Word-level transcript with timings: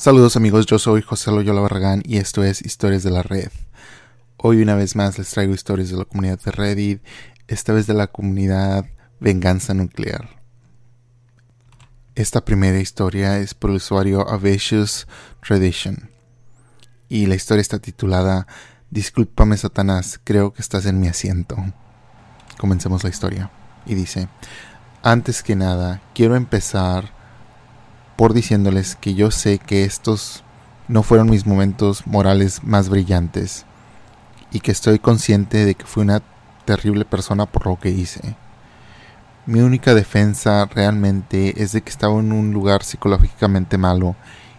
Saludos 0.00 0.34
amigos, 0.34 0.64
yo 0.64 0.78
soy 0.78 1.02
José 1.02 1.30
Loyola 1.30 1.60
Barragán 1.60 2.00
y 2.06 2.16
esto 2.16 2.42
es 2.42 2.62
Historias 2.62 3.02
de 3.02 3.10
la 3.10 3.22
Red. 3.22 3.50
Hoy 4.38 4.62
una 4.62 4.74
vez 4.74 4.96
más 4.96 5.18
les 5.18 5.28
traigo 5.28 5.52
historias 5.52 5.90
de 5.90 5.98
la 5.98 6.06
comunidad 6.06 6.40
de 6.40 6.52
Reddit, 6.52 7.02
esta 7.48 7.74
vez 7.74 7.86
de 7.86 7.92
la 7.92 8.06
comunidad 8.06 8.86
Venganza 9.20 9.74
Nuclear. 9.74 10.40
Esta 12.14 12.42
primera 12.46 12.80
historia 12.80 13.40
es 13.40 13.52
por 13.52 13.68
el 13.68 13.76
usuario 13.76 14.26
Avicious 14.26 15.06
Tradition 15.46 16.08
y 17.10 17.26
la 17.26 17.34
historia 17.34 17.60
está 17.60 17.78
titulada 17.78 18.46
Discúlpame 18.88 19.58
Satanás, 19.58 20.18
creo 20.24 20.54
que 20.54 20.62
estás 20.62 20.86
en 20.86 20.98
mi 20.98 21.08
asiento. 21.08 21.58
Comencemos 22.56 23.04
la 23.04 23.10
historia 23.10 23.50
y 23.84 23.96
dice, 23.96 24.28
antes 25.02 25.42
que 25.42 25.56
nada, 25.56 26.00
quiero 26.14 26.36
empezar 26.36 27.19
por 28.20 28.34
diciéndoles 28.34 28.96
que 28.96 29.14
yo 29.14 29.30
sé 29.30 29.58
que 29.58 29.84
estos 29.84 30.44
no 30.88 31.02
fueron 31.02 31.30
mis 31.30 31.46
momentos 31.46 32.06
morales 32.06 32.62
más 32.62 32.90
brillantes 32.90 33.64
y 34.52 34.60
que 34.60 34.72
estoy 34.72 34.98
consciente 34.98 35.64
de 35.64 35.74
que 35.74 35.86
fui 35.86 36.02
una 36.02 36.20
terrible 36.66 37.06
persona 37.06 37.46
por 37.46 37.66
lo 37.66 37.80
que 37.80 37.88
hice. 37.88 38.36
Mi 39.46 39.60
única 39.60 39.94
defensa 39.94 40.66
realmente 40.66 41.62
es 41.62 41.72
de 41.72 41.80
que 41.80 41.88
estaba 41.88 42.20
en 42.20 42.32
un 42.32 42.52
lugar 42.52 42.82
psicológicamente 42.82 43.78
malo 43.78 44.16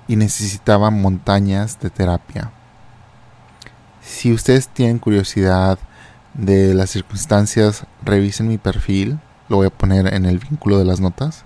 y 0.08 0.16
necesitaba 0.16 0.90
montañas 0.90 1.80
de 1.80 1.92
terapia. 1.92 2.52
Si 4.02 4.34
ustedes 4.34 4.70
tienen 4.70 4.98
curiosidad 4.98 5.78
de 6.34 6.74
las 6.74 6.90
circunstancias, 6.90 7.86
revisen 8.04 8.48
mi 8.48 8.58
perfil, 8.58 9.20
lo 9.50 9.58
voy 9.58 9.68
a 9.68 9.78
poner 9.78 10.12
en 10.16 10.26
el 10.26 10.40
vínculo 10.40 10.80
de 10.80 10.86
las 10.86 11.00
notas 11.00 11.46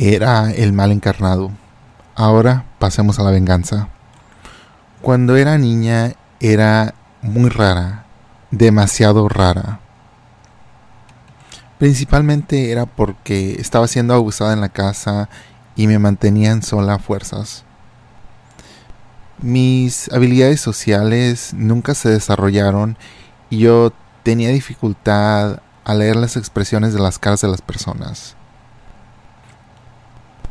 era 0.00 0.50
el 0.50 0.72
mal 0.72 0.92
encarnado. 0.92 1.50
Ahora 2.14 2.64
pasemos 2.78 3.18
a 3.18 3.22
la 3.22 3.30
venganza. 3.30 3.88
Cuando 5.02 5.36
era 5.36 5.58
niña 5.58 6.14
era 6.40 6.94
muy 7.20 7.50
rara, 7.50 8.06
demasiado 8.50 9.28
rara. 9.28 9.80
Principalmente 11.78 12.70
era 12.70 12.86
porque 12.86 13.56
estaba 13.60 13.86
siendo 13.88 14.14
abusada 14.14 14.54
en 14.54 14.62
la 14.62 14.70
casa 14.70 15.28
y 15.76 15.86
me 15.86 15.98
mantenían 15.98 16.62
sola 16.62 16.94
a 16.94 16.98
fuerzas. 16.98 17.64
Mis 19.42 20.10
habilidades 20.12 20.62
sociales 20.62 21.52
nunca 21.54 21.94
se 21.94 22.08
desarrollaron 22.08 22.96
y 23.50 23.58
yo 23.58 23.92
tenía 24.22 24.48
dificultad 24.48 25.60
a 25.84 25.94
leer 25.94 26.16
las 26.16 26.38
expresiones 26.38 26.94
de 26.94 27.00
las 27.00 27.18
caras 27.18 27.42
de 27.42 27.48
las 27.48 27.60
personas. 27.60 28.36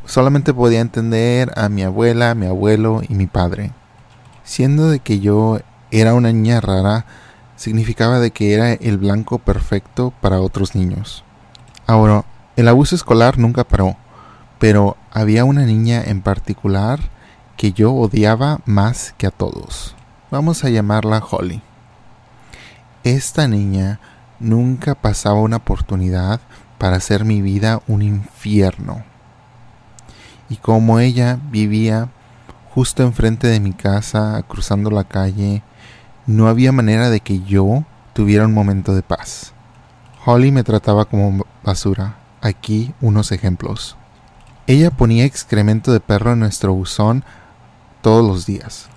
Solamente 0.09 0.55
podía 0.55 0.79
entender 0.81 1.52
a 1.55 1.69
mi 1.69 1.83
abuela, 1.83 2.33
mi 2.33 2.47
abuelo 2.47 3.03
y 3.07 3.13
mi 3.13 3.27
padre. 3.27 3.73
Siendo 4.43 4.89
de 4.89 5.02
que 5.02 5.19
yo 5.19 5.59
era 5.91 6.15
una 6.15 6.31
niña 6.33 6.59
rara, 6.61 7.05
significaba 7.55 8.17
de 8.17 8.31
que 8.31 8.55
era 8.55 8.73
el 8.73 8.97
blanco 8.97 9.37
perfecto 9.37 10.11
para 10.19 10.41
otros 10.41 10.73
niños. 10.73 11.23
Ahora, 11.85 12.25
el 12.55 12.67
abuso 12.69 12.95
escolar 12.95 13.37
nunca 13.37 13.63
paró, 13.65 13.97
pero 14.57 14.97
había 15.11 15.45
una 15.45 15.67
niña 15.67 16.02
en 16.03 16.23
particular 16.23 16.99
que 17.55 17.71
yo 17.71 17.93
odiaba 17.93 18.61
más 18.65 19.13
que 19.15 19.27
a 19.27 19.31
todos. 19.31 19.95
Vamos 20.31 20.63
a 20.63 20.69
llamarla 20.69 21.23
Holly. 21.23 21.61
Esta 23.03 23.47
niña 23.47 23.99
nunca 24.39 24.95
pasaba 24.95 25.39
una 25.39 25.57
oportunidad 25.57 26.41
para 26.80 26.97
hacer 26.97 27.25
mi 27.25 27.43
vida 27.43 27.83
un 27.85 28.02
infierno 28.02 29.03
y 30.50 30.58
como 30.58 31.00
ella 31.00 31.39
vivía 31.52 32.09
justo 32.73 33.03
enfrente 33.03 33.47
de 33.47 33.59
mi 33.59 33.73
casa, 33.73 34.44
cruzando 34.47 34.89
la 34.89 35.03
calle, 35.03 35.64
no 36.26 36.48
había 36.48 36.71
manera 36.71 37.10
de 37.10 37.20
que 37.20 37.42
yo 37.42 37.83
tuviera 38.14 38.45
un 38.45 38.54
momento 38.54 38.93
de 38.93 39.02
paz. 39.02 39.54
Holly 40.26 40.52
me 40.52 40.64
trataba 40.64 41.05
como 41.05 41.45
basura. 41.64 42.17
Aquí 42.42 42.93
unos 43.02 43.32
ejemplos. 43.32 43.98
Ella 44.67 44.92
ponía 44.92 45.26
excremento 45.26 45.92
de 45.92 45.99
perro 45.99 46.33
en 46.33 46.39
nuestro 46.39 46.73
buzón 46.73 47.23
todos 48.02 48.26
los 48.26 48.45
días. 48.45 48.88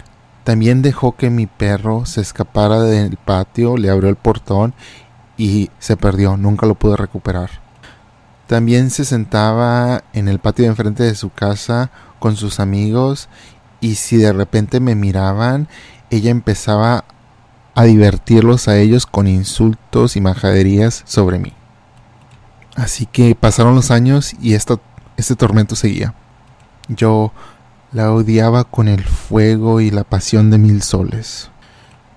También 0.44 0.82
dejó 0.82 1.12
que 1.12 1.30
mi 1.30 1.46
perro 1.46 2.04
se 2.04 2.20
escapara 2.20 2.80
del 2.80 3.16
patio, 3.16 3.76
le 3.76 3.88
abrió 3.88 4.10
el 4.10 4.16
portón 4.16 4.74
y 5.36 5.70
se 5.78 5.96
perdió, 5.96 6.36
nunca 6.36 6.66
lo 6.66 6.74
pude 6.74 6.96
recuperar. 6.96 7.61
También 8.52 8.90
se 8.90 9.06
sentaba 9.06 10.04
en 10.12 10.28
el 10.28 10.38
patio 10.38 10.64
de 10.64 10.72
enfrente 10.72 11.02
de 11.04 11.14
su 11.14 11.30
casa 11.30 11.90
con 12.18 12.36
sus 12.36 12.60
amigos 12.60 13.30
y 13.80 13.94
si 13.94 14.18
de 14.18 14.30
repente 14.34 14.78
me 14.78 14.94
miraban, 14.94 15.68
ella 16.10 16.30
empezaba 16.30 17.06
a 17.74 17.84
divertirlos 17.84 18.68
a 18.68 18.76
ellos 18.76 19.06
con 19.06 19.26
insultos 19.26 20.16
y 20.16 20.20
majaderías 20.20 21.02
sobre 21.06 21.38
mí. 21.38 21.54
Así 22.76 23.06
que 23.06 23.34
pasaron 23.34 23.74
los 23.74 23.90
años 23.90 24.34
y 24.38 24.52
este 24.52 25.34
tormento 25.34 25.74
seguía. 25.74 26.12
Yo 26.88 27.32
la 27.90 28.12
odiaba 28.12 28.64
con 28.64 28.86
el 28.86 29.02
fuego 29.02 29.80
y 29.80 29.90
la 29.90 30.04
pasión 30.04 30.50
de 30.50 30.58
mil 30.58 30.82
soles. 30.82 31.50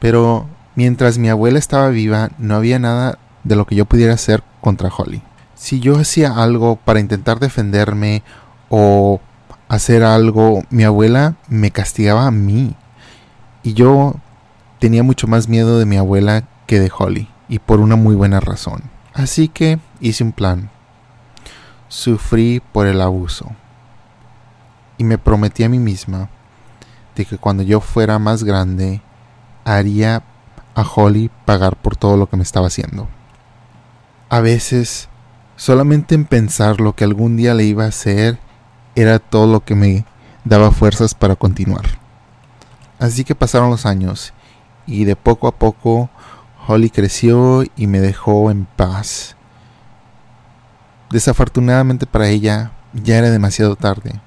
Pero 0.01 0.49
mientras 0.75 1.17
mi 1.17 1.29
abuela 1.29 1.59
estaba 1.59 1.87
viva, 1.87 2.31
no 2.37 2.57
había 2.57 2.77
nada 2.77 3.19
de 3.45 3.55
lo 3.55 3.65
que 3.65 3.75
yo 3.75 3.85
pudiera 3.85 4.15
hacer 4.15 4.43
contra 4.59 4.89
Holly 4.89 5.23
si 5.65 5.79
yo 5.79 5.97
hacía 5.97 6.31
algo 6.31 6.75
para 6.75 6.99
intentar 6.99 7.39
defenderme 7.39 8.21
o 8.69 9.19
hacer 9.67 10.03
algo, 10.03 10.61
mi 10.69 10.83
abuela 10.83 11.37
me 11.47 11.71
castigaba 11.71 12.27
a 12.27 12.31
mí. 12.31 12.75
Y 13.63 13.73
yo 13.73 14.13
tenía 14.77 15.01
mucho 15.01 15.25
más 15.25 15.49
miedo 15.49 15.79
de 15.79 15.87
mi 15.87 15.97
abuela 15.97 16.43
que 16.67 16.79
de 16.79 16.91
Holly, 16.95 17.29
y 17.49 17.57
por 17.57 17.79
una 17.79 17.95
muy 17.95 18.13
buena 18.13 18.39
razón. 18.39 18.83
Así 19.15 19.47
que 19.47 19.79
hice 19.99 20.23
un 20.23 20.33
plan. 20.33 20.69
Sufrí 21.87 22.61
por 22.71 22.85
el 22.85 23.01
abuso. 23.01 23.47
Y 24.99 25.03
me 25.03 25.17
prometí 25.17 25.63
a 25.63 25.69
mí 25.69 25.79
misma 25.79 26.29
de 27.15 27.25
que 27.25 27.39
cuando 27.39 27.63
yo 27.63 27.81
fuera 27.81 28.19
más 28.19 28.43
grande, 28.43 29.01
haría 29.63 30.21
a 30.75 30.83
Holly 30.83 31.31
pagar 31.45 31.75
por 31.75 31.95
todo 31.95 32.17
lo 32.17 32.29
que 32.29 32.37
me 32.37 32.43
estaba 32.43 32.67
haciendo. 32.67 33.07
A 34.29 34.41
veces 34.41 35.09
Solamente 35.57 36.15
en 36.15 36.25
pensar 36.25 36.81
lo 36.81 36.93
que 36.93 37.05
algún 37.05 37.37
día 37.37 37.53
le 37.53 37.63
iba 37.63 37.85
a 37.85 37.89
hacer 37.89 38.37
era 38.93 39.19
todo 39.19 39.47
lo 39.47 39.63
que 39.63 39.73
me 39.73 40.05
daba 40.43 40.71
fuerzas 40.71 41.13
para 41.13 41.37
continuar. 41.37 41.85
Así 42.99 43.23
que 43.23 43.35
pasaron 43.35 43.69
los 43.69 43.85
años 43.85 44.33
y 44.85 45.05
de 45.05 45.15
poco 45.15 45.47
a 45.47 45.55
poco 45.55 46.09
Holly 46.67 46.89
creció 46.89 47.63
y 47.75 47.87
me 47.87 48.01
dejó 48.01 48.51
en 48.51 48.65
paz. 48.65 49.37
Desafortunadamente 51.09 52.05
para 52.05 52.27
ella 52.27 52.71
ya 52.93 53.17
era 53.17 53.29
demasiado 53.29 53.77
tarde. 53.77 54.19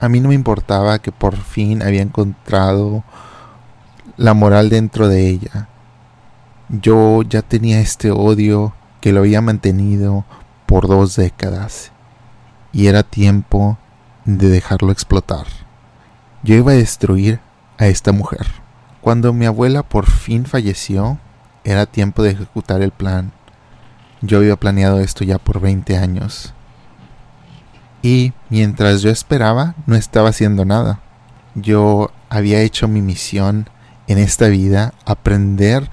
A 0.00 0.08
mí 0.08 0.20
no 0.20 0.30
me 0.30 0.34
importaba 0.34 0.98
que 0.98 1.12
por 1.12 1.36
fin 1.36 1.82
había 1.82 2.02
encontrado 2.02 3.04
la 4.16 4.32
moral 4.32 4.70
dentro 4.70 5.08
de 5.08 5.28
ella 5.28 5.68
yo 6.72 7.22
ya 7.22 7.42
tenía 7.42 7.80
este 7.80 8.10
odio 8.10 8.72
que 9.00 9.12
lo 9.12 9.20
había 9.20 9.42
mantenido 9.42 10.24
por 10.64 10.88
dos 10.88 11.16
décadas 11.16 11.92
y 12.72 12.86
era 12.86 13.02
tiempo 13.02 13.76
de 14.24 14.48
dejarlo 14.48 14.90
explotar. 14.90 15.46
Yo 16.42 16.54
iba 16.54 16.72
a 16.72 16.76
destruir 16.76 17.40
a 17.76 17.88
esta 17.88 18.12
mujer. 18.12 18.46
Cuando 19.02 19.34
mi 19.34 19.44
abuela 19.44 19.82
por 19.82 20.06
fin 20.06 20.46
falleció, 20.46 21.18
era 21.62 21.84
tiempo 21.84 22.22
de 22.22 22.30
ejecutar 22.30 22.80
el 22.80 22.90
plan. 22.90 23.32
Yo 24.22 24.38
había 24.38 24.56
planeado 24.56 25.00
esto 25.00 25.24
ya 25.24 25.38
por 25.38 25.60
20 25.60 25.98
años. 25.98 26.54
Y 28.00 28.32
mientras 28.48 29.02
yo 29.02 29.10
esperaba, 29.10 29.74
no 29.86 29.94
estaba 29.94 30.30
haciendo 30.30 30.64
nada. 30.64 31.00
Yo 31.54 32.10
había 32.30 32.62
hecho 32.62 32.88
mi 32.88 33.02
misión 33.02 33.68
en 34.06 34.18
esta 34.18 34.48
vida, 34.48 34.94
aprender 35.04 35.90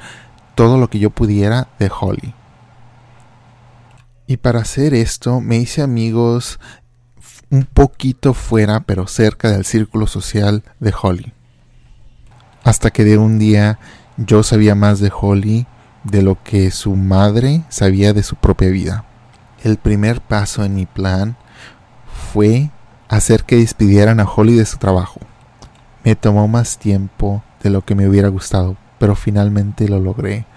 todo 0.59 0.77
lo 0.77 0.89
que 0.89 0.99
yo 0.99 1.09
pudiera 1.09 1.69
de 1.79 1.89
Holly. 1.89 2.33
Y 4.27 4.35
para 4.35 4.59
hacer 4.59 4.93
esto 4.93 5.39
me 5.39 5.55
hice 5.55 5.81
amigos 5.81 6.59
un 7.49 7.63
poquito 7.63 8.33
fuera, 8.33 8.81
pero 8.81 9.07
cerca 9.07 9.51
del 9.51 9.63
círculo 9.63 10.05
social 10.05 10.65
de 10.81 10.93
Holly. 11.01 11.31
Hasta 12.65 12.91
que 12.91 13.05
de 13.05 13.17
un 13.17 13.39
día 13.39 13.79
yo 14.17 14.43
sabía 14.43 14.75
más 14.75 14.99
de 14.99 15.09
Holly 15.17 15.65
de 16.03 16.23
lo 16.23 16.43
que 16.43 16.71
su 16.71 16.97
madre 16.97 17.63
sabía 17.69 18.11
de 18.11 18.23
su 18.23 18.35
propia 18.35 18.67
vida. 18.67 19.05
El 19.63 19.77
primer 19.77 20.19
paso 20.19 20.65
en 20.65 20.75
mi 20.75 20.85
plan 20.85 21.37
fue 22.33 22.69
hacer 23.07 23.45
que 23.45 23.55
despidieran 23.55 24.19
a 24.19 24.25
Holly 24.25 24.55
de 24.55 24.65
su 24.65 24.75
trabajo. 24.75 25.21
Me 26.03 26.17
tomó 26.17 26.49
más 26.49 26.77
tiempo 26.79 27.45
de 27.63 27.69
lo 27.69 27.85
que 27.85 27.95
me 27.95 28.09
hubiera 28.09 28.27
gustado, 28.27 28.75
pero 28.97 29.15
finalmente 29.15 29.87
lo 29.87 30.01
logré. 30.01 30.48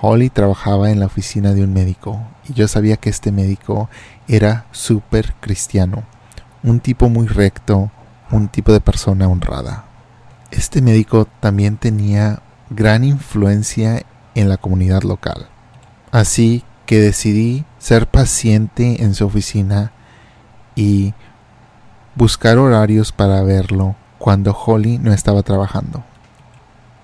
Holly 0.00 0.30
trabajaba 0.30 0.90
en 0.90 1.00
la 1.00 1.06
oficina 1.06 1.52
de 1.52 1.62
un 1.62 1.74
médico 1.74 2.20
y 2.48 2.54
yo 2.54 2.68
sabía 2.68 2.96
que 2.96 3.10
este 3.10 3.32
médico 3.32 3.90
era 4.28 4.66
súper 4.70 5.34
cristiano, 5.40 6.04
un 6.62 6.80
tipo 6.80 7.08
muy 7.08 7.26
recto, 7.26 7.90
un 8.30 8.48
tipo 8.48 8.72
de 8.72 8.80
persona 8.80 9.28
honrada. 9.28 9.84
Este 10.50 10.80
médico 10.80 11.28
también 11.40 11.76
tenía 11.76 12.40
gran 12.70 13.04
influencia 13.04 14.02
en 14.34 14.48
la 14.48 14.56
comunidad 14.56 15.02
local, 15.02 15.48
así 16.12 16.64
que 16.86 16.98
decidí 16.98 17.64
ser 17.78 18.06
paciente 18.06 19.02
en 19.04 19.14
su 19.14 19.26
oficina 19.26 19.92
y 20.74 21.14
buscar 22.14 22.58
horarios 22.58 23.12
para 23.12 23.42
verlo 23.42 23.96
cuando 24.18 24.52
Holly 24.52 24.98
no 24.98 25.12
estaba 25.12 25.42
trabajando. 25.42 26.04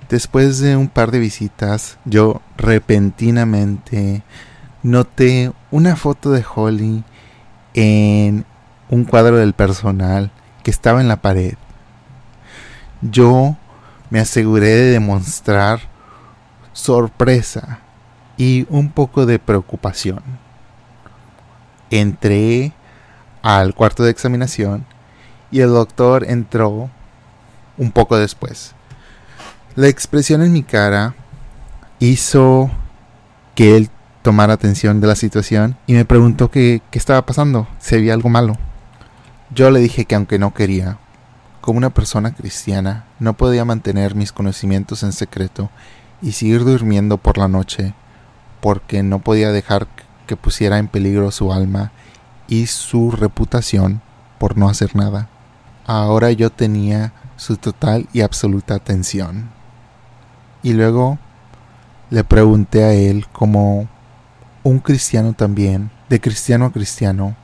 Después 0.08 0.60
de 0.60 0.76
un 0.76 0.86
par 0.86 1.10
de 1.10 1.18
visitas, 1.18 1.98
yo 2.04 2.40
repentinamente 2.56 4.22
noté 4.84 5.52
una 5.72 5.96
foto 5.96 6.30
de 6.30 6.44
Holly 6.54 7.02
en 7.74 8.44
un 8.88 9.04
cuadro 9.04 9.36
del 9.36 9.52
personal 9.52 10.30
que 10.62 10.70
estaba 10.70 11.00
en 11.00 11.08
la 11.08 11.16
pared. 11.16 11.54
Yo 13.02 13.56
me 14.10 14.20
aseguré 14.20 14.68
de 14.68 14.90
demostrar 14.92 15.80
sorpresa 16.72 17.80
y 18.36 18.64
un 18.70 18.90
poco 18.90 19.26
de 19.26 19.40
preocupación. 19.40 20.22
Entré 21.90 22.72
al 23.42 23.74
cuarto 23.74 24.04
de 24.04 24.12
examinación 24.12 24.86
y 25.50 25.62
el 25.62 25.70
doctor 25.70 26.24
entró 26.30 26.90
un 27.76 27.90
poco 27.90 28.16
después. 28.16 28.75
La 29.76 29.88
expresión 29.88 30.40
en 30.40 30.54
mi 30.54 30.62
cara 30.62 31.14
hizo 31.98 32.70
que 33.54 33.76
él 33.76 33.90
tomara 34.22 34.54
atención 34.54 35.02
de 35.02 35.06
la 35.06 35.16
situación 35.16 35.76
y 35.86 35.92
me 35.92 36.06
preguntó 36.06 36.50
qué, 36.50 36.80
estaba 36.92 37.26
pasando, 37.26 37.68
si 37.78 37.94
había 37.94 38.14
algo 38.14 38.30
malo. 38.30 38.56
Yo 39.54 39.70
le 39.70 39.80
dije 39.80 40.06
que 40.06 40.14
aunque 40.14 40.38
no 40.38 40.54
quería, 40.54 40.96
como 41.60 41.76
una 41.76 41.90
persona 41.90 42.32
cristiana, 42.32 43.04
no 43.18 43.34
podía 43.34 43.66
mantener 43.66 44.14
mis 44.14 44.32
conocimientos 44.32 45.02
en 45.02 45.12
secreto 45.12 45.68
y 46.22 46.32
seguir 46.32 46.64
durmiendo 46.64 47.18
por 47.18 47.36
la 47.36 47.46
noche, 47.46 47.92
porque 48.62 49.02
no 49.02 49.18
podía 49.18 49.52
dejar 49.52 49.88
que 50.26 50.36
pusiera 50.36 50.78
en 50.78 50.88
peligro 50.88 51.30
su 51.30 51.52
alma 51.52 51.92
y 52.48 52.66
su 52.68 53.10
reputación 53.10 54.00
por 54.38 54.56
no 54.56 54.70
hacer 54.70 54.96
nada. 54.96 55.28
Ahora 55.84 56.32
yo 56.32 56.48
tenía 56.48 57.12
su 57.36 57.58
total 57.58 58.08
y 58.14 58.22
absoluta 58.22 58.74
atención. 58.74 59.54
Y 60.66 60.72
luego 60.72 61.16
le 62.10 62.24
pregunté 62.24 62.82
a 62.82 62.92
él 62.92 63.28
como 63.28 63.86
un 64.64 64.80
cristiano 64.80 65.32
también, 65.32 65.92
de 66.08 66.20
cristiano 66.20 66.64
a 66.64 66.72
cristiano, 66.72 67.36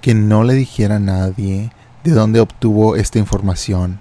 que 0.00 0.14
no 0.14 0.42
le 0.42 0.54
dijera 0.54 0.96
a 0.96 0.98
nadie 0.98 1.72
de 2.04 2.12
dónde 2.12 2.40
obtuvo 2.40 2.96
esta 2.96 3.18
información 3.18 4.00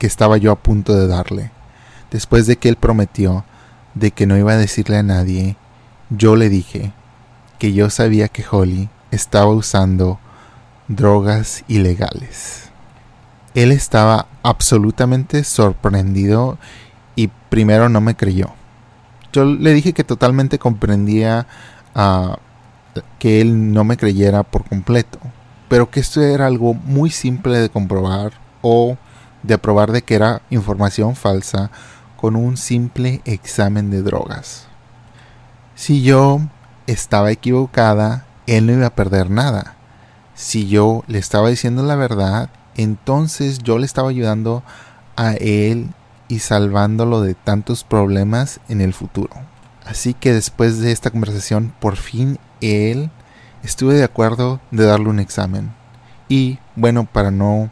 que 0.00 0.08
estaba 0.08 0.38
yo 0.38 0.50
a 0.50 0.56
punto 0.56 0.92
de 0.92 1.06
darle. 1.06 1.52
Después 2.10 2.48
de 2.48 2.56
que 2.56 2.68
él 2.68 2.74
prometió 2.74 3.44
de 3.94 4.10
que 4.10 4.26
no 4.26 4.36
iba 4.36 4.54
a 4.54 4.56
decirle 4.56 4.96
a 4.96 5.04
nadie, 5.04 5.56
yo 6.10 6.34
le 6.34 6.48
dije 6.48 6.90
que 7.60 7.72
yo 7.72 7.90
sabía 7.90 8.26
que 8.26 8.44
Holly 8.50 8.88
estaba 9.12 9.52
usando 9.52 10.18
drogas 10.88 11.62
ilegales. 11.68 12.70
Él 13.54 13.70
estaba 13.70 14.26
absolutamente 14.42 15.44
sorprendido 15.44 16.58
y 17.16 17.28
primero 17.48 17.88
no 17.88 18.00
me 18.00 18.14
creyó. 18.14 18.50
Yo 19.32 19.44
le 19.44 19.72
dije 19.72 19.92
que 19.92 20.04
totalmente 20.04 20.58
comprendía 20.58 21.46
uh, 21.96 22.36
que 23.18 23.40
él 23.40 23.72
no 23.72 23.82
me 23.82 23.96
creyera 23.96 24.44
por 24.44 24.68
completo, 24.68 25.18
pero 25.68 25.90
que 25.90 26.00
esto 26.00 26.22
era 26.22 26.46
algo 26.46 26.74
muy 26.74 27.10
simple 27.10 27.58
de 27.58 27.70
comprobar 27.70 28.32
o 28.62 28.96
de 29.42 29.58
probar 29.58 29.92
de 29.92 30.02
que 30.02 30.14
era 30.14 30.42
información 30.50 31.16
falsa 31.16 31.70
con 32.16 32.36
un 32.36 32.56
simple 32.56 33.20
examen 33.24 33.90
de 33.90 34.02
drogas. 34.02 34.66
Si 35.74 36.02
yo 36.02 36.40
estaba 36.86 37.30
equivocada, 37.30 38.24
él 38.46 38.66
no 38.66 38.72
iba 38.72 38.86
a 38.86 38.94
perder 38.94 39.30
nada. 39.30 39.74
Si 40.34 40.68
yo 40.68 41.04
le 41.06 41.18
estaba 41.18 41.48
diciendo 41.48 41.82
la 41.82 41.96
verdad, 41.96 42.50
entonces 42.76 43.58
yo 43.58 43.78
le 43.78 43.86
estaba 43.86 44.10
ayudando 44.10 44.62
a 45.16 45.32
él 45.34 45.90
y 46.28 46.40
salvándolo 46.40 47.20
de 47.20 47.34
tantos 47.34 47.84
problemas 47.84 48.60
en 48.68 48.80
el 48.80 48.92
futuro. 48.92 49.34
Así 49.84 50.14
que 50.14 50.32
después 50.32 50.80
de 50.80 50.92
esta 50.92 51.10
conversación, 51.10 51.72
por 51.78 51.96
fin 51.96 52.38
él 52.60 53.10
estuve 53.62 53.94
de 53.94 54.04
acuerdo 54.04 54.60
de 54.70 54.84
darle 54.84 55.08
un 55.08 55.20
examen. 55.20 55.72
Y 56.28 56.58
bueno, 56.74 57.04
para 57.04 57.30
no 57.30 57.70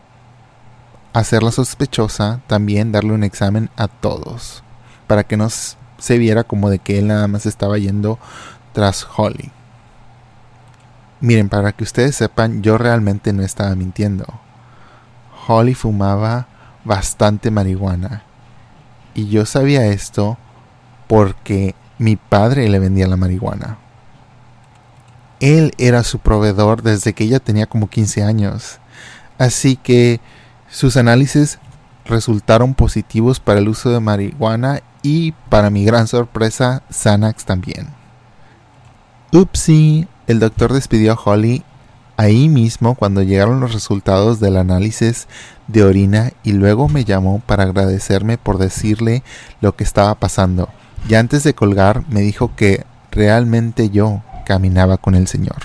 hacerla 1.12 1.50
sospechosa, 1.50 2.40
también 2.46 2.92
darle 2.92 3.12
un 3.12 3.24
examen 3.24 3.70
a 3.76 3.88
todos. 3.88 4.62
Para 5.06 5.24
que 5.24 5.36
no 5.36 5.48
se 5.50 6.18
viera 6.18 6.44
como 6.44 6.70
de 6.70 6.78
que 6.78 6.98
él 6.98 7.08
nada 7.08 7.26
más 7.28 7.46
estaba 7.46 7.78
yendo 7.78 8.18
tras 8.72 9.06
Holly. 9.16 9.50
Miren, 11.20 11.48
para 11.48 11.72
que 11.72 11.84
ustedes 11.84 12.16
sepan, 12.16 12.62
yo 12.62 12.76
realmente 12.76 13.32
no 13.32 13.42
estaba 13.42 13.74
mintiendo. 13.74 14.26
Holly 15.46 15.74
fumaba 15.74 16.46
bastante 16.84 17.50
marihuana. 17.50 18.22
Y 19.14 19.28
yo 19.28 19.46
sabía 19.46 19.86
esto 19.86 20.36
porque 21.06 21.74
mi 21.98 22.16
padre 22.16 22.68
le 22.68 22.78
vendía 22.78 23.06
la 23.06 23.16
marihuana. 23.16 23.78
Él 25.40 25.72
era 25.78 26.02
su 26.02 26.18
proveedor 26.18 26.82
desde 26.82 27.12
que 27.12 27.24
ella 27.24 27.38
tenía 27.38 27.66
como 27.66 27.88
15 27.88 28.24
años. 28.24 28.78
Así 29.38 29.76
que 29.76 30.20
sus 30.68 30.96
análisis 30.96 31.58
resultaron 32.04 32.74
positivos 32.74 33.40
para 33.40 33.60
el 33.60 33.68
uso 33.68 33.90
de 33.90 34.00
marihuana 34.00 34.82
y 35.02 35.32
para 35.50 35.70
mi 35.70 35.84
gran 35.84 36.08
sorpresa, 36.08 36.82
Xanax 36.90 37.44
también. 37.44 37.88
Upsi, 39.32 40.08
el 40.26 40.38
doctor 40.38 40.72
despidió 40.72 41.12
a 41.12 41.18
Holly 41.22 41.62
ahí 42.16 42.48
mismo 42.48 42.94
cuando 42.94 43.22
llegaron 43.22 43.60
los 43.60 43.72
resultados 43.72 44.40
del 44.40 44.56
análisis 44.56 45.26
de 45.66 45.84
orina 45.84 46.32
y 46.42 46.52
luego 46.52 46.88
me 46.88 47.04
llamó 47.04 47.40
para 47.40 47.64
agradecerme 47.64 48.38
por 48.38 48.58
decirle 48.58 49.22
lo 49.60 49.76
que 49.76 49.84
estaba 49.84 50.14
pasando. 50.14 50.68
Y 51.08 51.14
antes 51.14 51.42
de 51.44 51.54
colgar 51.54 52.04
me 52.08 52.20
dijo 52.20 52.54
que 52.56 52.84
realmente 53.10 53.90
yo 53.90 54.22
caminaba 54.44 54.96
con 54.96 55.14
el 55.14 55.26
Señor. 55.26 55.56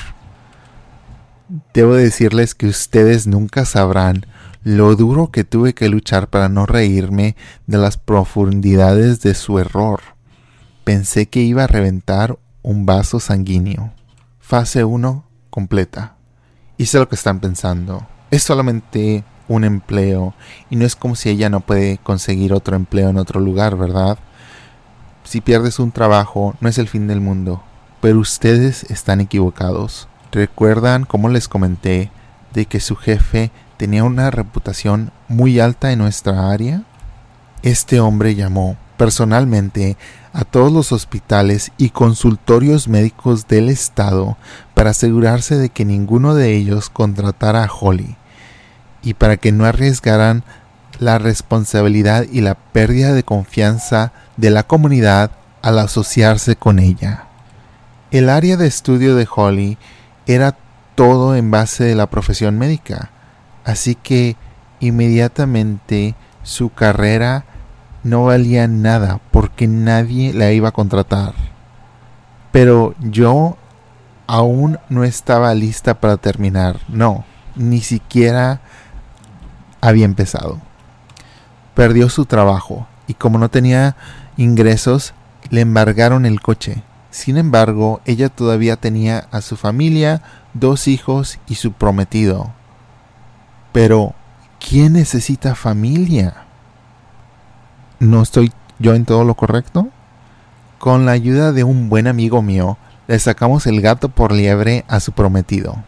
Debo 1.73 1.95
decirles 1.95 2.53
que 2.53 2.67
ustedes 2.67 3.25
nunca 3.25 3.65
sabrán 3.65 4.25
lo 4.63 4.95
duro 4.95 5.31
que 5.31 5.43
tuve 5.43 5.73
que 5.73 5.89
luchar 5.89 6.27
para 6.27 6.49
no 6.49 6.65
reírme 6.65 7.35
de 7.65 7.77
las 7.77 7.97
profundidades 7.97 9.21
de 9.21 9.33
su 9.33 9.57
error. 9.57 10.01
Pensé 10.83 11.27
que 11.27 11.41
iba 11.41 11.63
a 11.63 11.67
reventar 11.67 12.37
un 12.61 12.85
vaso 12.85 13.19
sanguíneo. 13.19 13.91
Fase 14.39 14.83
1 14.83 15.23
completa. 15.49 16.18
Hice 16.79 16.97
lo 16.97 17.09
que 17.09 17.15
están 17.15 17.41
pensando. 17.41 18.07
Es 18.31 18.43
solamente 18.43 19.25
un 19.49 19.65
empleo 19.65 20.33
y 20.69 20.77
no 20.77 20.85
es 20.85 20.95
como 20.95 21.17
si 21.17 21.29
ella 21.29 21.49
no 21.49 21.59
puede 21.59 21.97
conseguir 21.97 22.53
otro 22.53 22.77
empleo 22.77 23.09
en 23.09 23.17
otro 23.17 23.41
lugar, 23.41 23.75
¿verdad? 23.75 24.17
Si 25.25 25.41
pierdes 25.41 25.79
un 25.79 25.91
trabajo 25.91 26.55
no 26.61 26.69
es 26.69 26.77
el 26.77 26.87
fin 26.87 27.05
del 27.07 27.19
mundo, 27.19 27.61
pero 27.99 28.19
ustedes 28.19 28.83
están 28.85 29.19
equivocados. 29.19 30.07
¿Recuerdan 30.31 31.03
cómo 31.03 31.27
les 31.27 31.49
comenté 31.49 32.11
de 32.53 32.65
que 32.65 32.79
su 32.79 32.95
jefe 32.95 33.51
tenía 33.75 34.05
una 34.05 34.31
reputación 34.31 35.11
muy 35.27 35.59
alta 35.59 35.91
en 35.91 35.99
nuestra 35.99 36.49
área? 36.49 36.83
Este 37.61 37.99
hombre 37.99 38.35
llamó 38.35 38.77
personalmente 38.95 39.97
a 40.33 40.43
todos 40.45 40.71
los 40.71 40.91
hospitales 40.91 41.71
y 41.77 41.89
consultorios 41.89 42.87
médicos 42.87 43.47
del 43.47 43.69
estado 43.69 44.37
para 44.73 44.91
asegurarse 44.91 45.57
de 45.57 45.69
que 45.69 45.85
ninguno 45.85 46.35
de 46.35 46.55
ellos 46.55 46.89
contratara 46.89 47.63
a 47.63 47.71
Holly 47.71 48.15
y 49.01 49.15
para 49.15 49.37
que 49.37 49.51
no 49.51 49.65
arriesgaran 49.65 50.43
la 50.99 51.17
responsabilidad 51.17 52.25
y 52.31 52.41
la 52.41 52.55
pérdida 52.55 53.13
de 53.13 53.23
confianza 53.23 54.11
de 54.37 54.51
la 54.51 54.63
comunidad 54.63 55.31
al 55.61 55.79
asociarse 55.79 56.55
con 56.55 56.79
ella. 56.79 57.25
El 58.11 58.29
área 58.29 58.57
de 58.57 58.67
estudio 58.67 59.15
de 59.15 59.27
Holly 59.33 59.77
era 60.25 60.55
todo 60.95 61.35
en 61.35 61.51
base 61.51 61.85
de 61.85 61.95
la 61.95 62.09
profesión 62.09 62.57
médica, 62.57 63.11
así 63.63 63.95
que 63.95 64.35
inmediatamente 64.79 66.15
su 66.43 66.69
carrera 66.69 67.45
no 68.03 68.25
valía 68.25 68.67
nada 68.67 69.19
porque 69.31 69.67
nadie 69.67 70.33
la 70.33 70.51
iba 70.51 70.69
a 70.69 70.73
contratar. 70.73 71.33
Pero 72.51 72.95
yo 72.99 73.57
aún 74.27 74.79
no 74.89 75.03
estaba 75.03 75.53
lista 75.53 75.99
para 75.99 76.17
terminar, 76.17 76.79
no, 76.87 77.25
ni 77.55 77.81
siquiera 77.81 78.61
había 79.81 80.05
empezado. 80.05 80.59
Perdió 81.75 82.09
su 82.09 82.25
trabajo 82.25 82.87
y 83.07 83.13
como 83.13 83.37
no 83.37 83.49
tenía 83.49 83.95
ingresos, 84.37 85.13
le 85.49 85.61
embargaron 85.61 86.25
el 86.25 86.41
coche. 86.41 86.83
Sin 87.11 87.37
embargo, 87.37 88.01
ella 88.05 88.29
todavía 88.29 88.75
tenía 88.75 89.27
a 89.31 89.41
su 89.41 89.57
familia, 89.57 90.21
dos 90.53 90.87
hijos 90.87 91.39
y 91.47 91.55
su 91.55 91.71
prometido. 91.71 92.53
Pero, 93.71 94.13
¿quién 94.59 94.93
necesita 94.93 95.55
familia? 95.55 96.45
¿No 97.99 98.21
estoy 98.21 98.53
yo 98.79 98.93
en 98.93 99.03
todo 99.03 99.25
lo 99.25 99.33
correcto? 99.33 99.89
Con 100.77 101.05
la 101.05 101.11
ayuda 101.11 101.51
de 101.51 101.65
un 101.65 101.89
buen 101.89 102.07
amigo 102.07 102.41
mío, 102.41 102.77
le 103.09 103.19
sacamos 103.19 103.67
el 103.67 103.81
gato 103.81 104.07
por 104.07 104.31
liebre 104.31 104.85
a 104.87 105.01
su 105.01 105.11
prometido. 105.11 105.83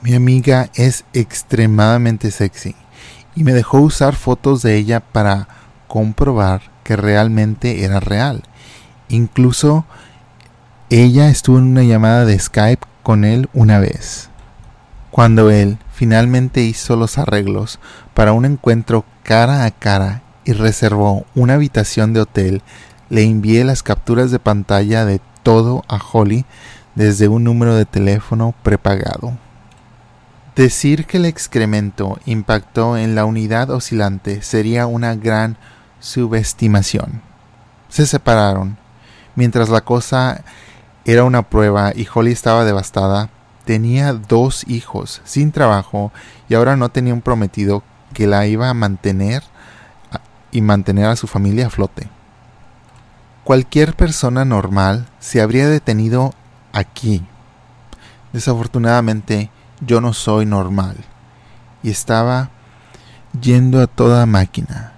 Mi 0.00 0.14
amiga 0.14 0.70
es 0.74 1.04
extremadamente 1.12 2.30
sexy 2.30 2.74
y 3.36 3.44
me 3.44 3.52
dejó 3.52 3.80
usar 3.80 4.14
fotos 4.14 4.62
de 4.62 4.76
ella 4.76 5.00
para 5.00 5.48
comprobar 5.86 6.62
que 6.82 6.96
realmente 6.96 7.84
era 7.84 8.00
real. 8.00 8.42
Incluso 9.10 9.84
ella 10.88 11.28
estuvo 11.28 11.58
en 11.58 11.64
una 11.64 11.82
llamada 11.82 12.24
de 12.24 12.38
Skype 12.38 12.86
con 13.02 13.26
él 13.26 13.50
una 13.52 13.80
vez. 13.80 14.30
Cuando 15.10 15.50
él 15.50 15.76
finalmente 15.92 16.62
hizo 16.62 16.96
los 16.96 17.18
arreglos 17.18 17.78
para 18.14 18.32
un 18.32 18.46
encuentro 18.46 19.04
cara 19.24 19.66
a 19.66 19.70
cara 19.70 20.23
y 20.44 20.52
reservó 20.52 21.26
una 21.34 21.54
habitación 21.54 22.12
de 22.12 22.20
hotel, 22.20 22.62
le 23.08 23.22
envié 23.22 23.64
las 23.64 23.82
capturas 23.82 24.30
de 24.30 24.38
pantalla 24.38 25.04
de 25.04 25.20
todo 25.42 25.84
a 25.88 25.98
Holly 25.98 26.44
desde 26.94 27.28
un 27.28 27.44
número 27.44 27.74
de 27.74 27.84
teléfono 27.84 28.54
prepagado. 28.62 29.36
Decir 30.56 31.06
que 31.06 31.16
el 31.16 31.26
excremento 31.26 32.18
impactó 32.26 32.96
en 32.96 33.14
la 33.14 33.24
unidad 33.24 33.70
oscilante 33.70 34.42
sería 34.42 34.86
una 34.86 35.16
gran 35.16 35.56
subestimación. 35.98 37.22
Se 37.88 38.06
separaron. 38.06 38.76
Mientras 39.34 39.68
la 39.68 39.80
cosa 39.80 40.44
era 41.04 41.24
una 41.24 41.42
prueba 41.42 41.92
y 41.94 42.06
Holly 42.12 42.30
estaba 42.30 42.64
devastada, 42.64 43.30
tenía 43.64 44.12
dos 44.12 44.64
hijos 44.68 45.22
sin 45.24 45.50
trabajo 45.50 46.12
y 46.48 46.54
ahora 46.54 46.76
no 46.76 46.88
tenía 46.90 47.14
un 47.14 47.20
prometido 47.20 47.82
que 48.12 48.26
la 48.28 48.46
iba 48.46 48.68
a 48.68 48.74
mantener 48.74 49.42
y 50.54 50.62
mantener 50.62 51.06
a 51.06 51.16
su 51.16 51.26
familia 51.26 51.66
a 51.66 51.70
flote. 51.70 52.08
Cualquier 53.42 53.94
persona 53.94 54.46
normal 54.46 55.06
se 55.18 55.42
habría 55.42 55.68
detenido 55.68 56.32
aquí. 56.72 57.26
Desafortunadamente, 58.32 59.50
yo 59.80 60.00
no 60.00 60.14
soy 60.14 60.46
normal 60.46 60.96
y 61.82 61.90
estaba 61.90 62.48
yendo 63.38 63.82
a 63.82 63.86
toda 63.86 64.24
máquina. 64.24 64.92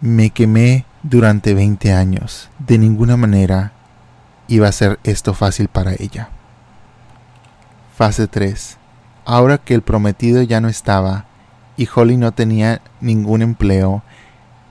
Me 0.00 0.30
quemé 0.30 0.86
durante 1.02 1.52
20 1.52 1.92
años. 1.92 2.48
De 2.58 2.78
ninguna 2.78 3.16
manera 3.16 3.72
iba 4.46 4.68
a 4.68 4.72
ser 4.72 4.98
esto 5.02 5.34
fácil 5.34 5.68
para 5.68 5.92
ella. 5.92 6.30
Fase 7.96 8.28
3. 8.28 8.78
Ahora 9.24 9.58
que 9.58 9.74
el 9.74 9.82
prometido 9.82 10.42
ya 10.42 10.60
no 10.60 10.68
estaba 10.68 11.26
y 11.76 11.88
Holly 11.92 12.16
no 12.16 12.32
tenía 12.32 12.80
ningún 13.00 13.42
empleo, 13.42 14.02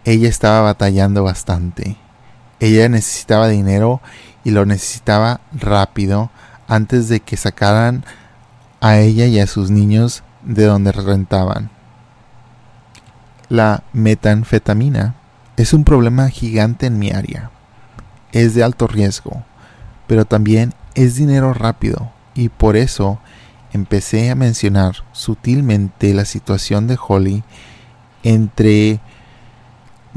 ella 0.08 0.30
estaba 0.30 0.62
batallando 0.62 1.26
bastante. 1.26 1.98
Ella 2.62 2.88
necesitaba 2.88 3.50
dinero 3.50 4.00
y 4.46 4.52
lo 4.52 4.66
necesitaba 4.66 5.42
rápido 5.52 6.32
antes 6.70 7.10
de 7.10 7.20
que 7.20 7.36
sacaran 7.36 8.06
a 8.80 9.00
ella 9.00 9.26
y 9.26 9.42
a 9.42 9.48
sus 9.48 9.70
niños 9.70 10.24
de 10.44 10.64
donde 10.64 10.94
rentaban. 10.94 11.72
La 13.50 13.84
metanfetamina 13.92 15.16
es 15.58 15.74
un 15.74 15.84
problema 15.84 16.30
gigante 16.30 16.86
en 16.86 17.00
mi 17.00 17.12
área. 17.12 17.52
Es 18.32 18.56
de 18.56 18.64
alto 18.64 18.88
riesgo, 18.88 19.44
pero 20.08 20.24
también 20.24 20.74
es 20.96 21.16
dinero 21.16 21.54
rápido 21.54 22.14
y 22.34 22.48
por 22.48 22.78
eso 22.78 23.20
empecé 23.74 24.32
a 24.32 24.36
mencionar 24.36 25.04
sutilmente 25.12 26.14
la 26.14 26.24
situación 26.24 26.88
de 26.88 26.98
Holly 26.98 27.44
entre 28.24 29.02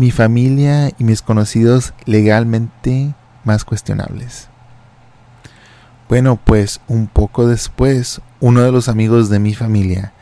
mi 0.00 0.11
familia 0.11 0.90
y 0.99 1.04
mis 1.04 1.21
conocidos 1.21 1.92
legalmente 2.07 3.14
más 3.45 3.66
cuestionables. 3.66 4.49
Bueno, 6.09 6.40
pues 6.42 6.80
un 6.88 7.07
poco 7.07 7.47
después, 7.47 8.23
uno 8.40 8.62
de 8.62 8.73
los 8.73 8.88
amigos 8.88 9.28
de 9.28 9.40
mi 9.40 9.54
familia, 9.54 10.14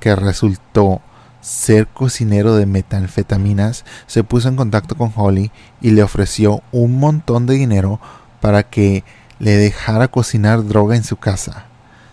que 0.00 0.16
resultó 0.16 1.00
ser 1.40 1.86
cocinero 1.86 2.56
de 2.56 2.66
metanfetaminas, 2.66 3.84
se 4.08 4.24
puso 4.24 4.48
en 4.48 4.56
contacto 4.56 4.96
con 4.96 5.12
Holly 5.14 5.52
y 5.80 5.92
le 5.92 6.02
ofreció 6.02 6.64
un 6.72 6.98
montón 6.98 7.46
de 7.46 7.54
dinero 7.54 8.00
para 8.40 8.64
que 8.64 9.04
le 9.38 9.56
dejara 9.56 10.08
cocinar 10.08 10.66
droga 10.66 10.96
en 10.96 11.04
su 11.04 11.18
casa. 11.18 11.66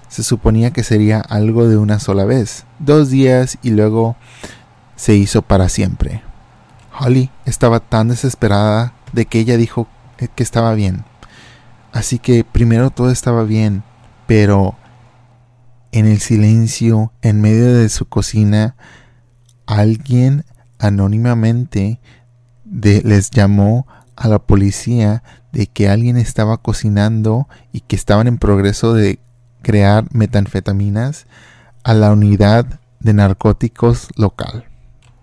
Se 0.07 0.21
suponía 0.21 0.69
que 0.69 0.83
sería 0.83 1.19
algo 1.19 1.67
de 1.67 1.77
una 1.77 1.97
sola 1.97 2.25
vez, 2.25 2.65
dos 2.77 3.09
días 3.09 3.57
y 3.63 3.71
luego 3.71 4.15
se 4.95 5.15
hizo 5.15 5.41
para 5.41 5.67
siempre. 5.67 6.26
Holly 6.99 7.29
estaba 7.45 7.79
tan 7.79 8.07
desesperada 8.07 8.93
de 9.13 9.25
que 9.25 9.39
ella 9.39 9.57
dijo 9.57 9.87
que 10.35 10.43
estaba 10.43 10.73
bien. 10.73 11.05
Así 11.91 12.19
que 12.19 12.43
primero 12.43 12.89
todo 12.89 13.11
estaba 13.11 13.43
bien, 13.43 13.83
pero 14.25 14.75
en 15.91 16.05
el 16.05 16.19
silencio, 16.19 17.13
en 17.21 17.41
medio 17.41 17.73
de 17.73 17.89
su 17.89 18.05
cocina, 18.05 18.75
alguien 19.65 20.43
anónimamente 20.79 21.99
les 22.65 23.31
llamó 23.31 23.87
a 24.15 24.27
la 24.27 24.39
policía 24.39 25.23
de 25.51 25.67
que 25.67 25.89
alguien 25.89 26.17
estaba 26.17 26.57
cocinando 26.57 27.47
y 27.71 27.81
que 27.81 27.95
estaban 27.95 28.27
en 28.27 28.37
progreso 28.37 28.93
de 28.93 29.19
crear 29.61 30.05
metanfetaminas 30.11 31.27
a 31.83 31.93
la 31.93 32.11
unidad 32.11 32.79
de 32.99 33.13
narcóticos 33.13 34.09
local. 34.15 34.65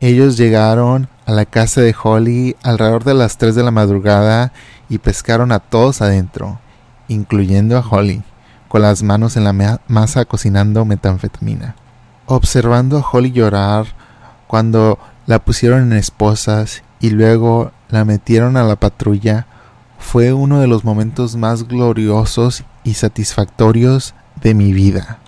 Ellos 0.01 0.37
llegaron 0.37 1.09
a 1.27 1.33
la 1.33 1.47
casa 1.47 1.81
de 1.81 1.95
Holly 2.01 2.57
alrededor 2.63 3.05
de 3.05 3.15
las 3.15 3.39
3 3.39 3.55
de 3.55 3.63
la 3.63 3.71
madrugada 3.71 4.53
y 4.89 4.99
pescaron 4.99 5.53
a 5.53 5.59
todos 5.59 6.03
adentro, 6.03 6.61
incluyendo 7.09 7.79
a 7.79 7.81
Holly, 7.89 8.23
con 8.69 8.83
las 8.83 9.03
manos 9.03 9.37
en 9.37 9.45
la 9.45 9.81
masa 9.89 10.25
cocinando 10.25 10.85
metanfetamina. 10.85 11.77
Observando 12.27 12.99
a 12.99 13.05
Holly 13.11 13.33
llorar 13.33 13.87
cuando 14.47 14.99
la 15.27 15.39
pusieron 15.39 15.83
en 15.83 15.93
esposas 15.95 16.83
y 17.01 17.11
luego 17.11 17.73
la 17.89 18.05
metieron 18.05 18.57
a 18.57 18.65
la 18.65 18.77
patrulla, 18.77 19.47
fue 19.99 20.33
uno 20.33 20.61
de 20.61 20.67
los 20.67 20.85
momentos 20.85 21.37
más 21.37 21.67
gloriosos 21.67 22.65
y 22.83 22.95
satisfactorios 22.95 24.15
de 24.43 24.55
mi 24.55 24.73
vida. 24.73 25.19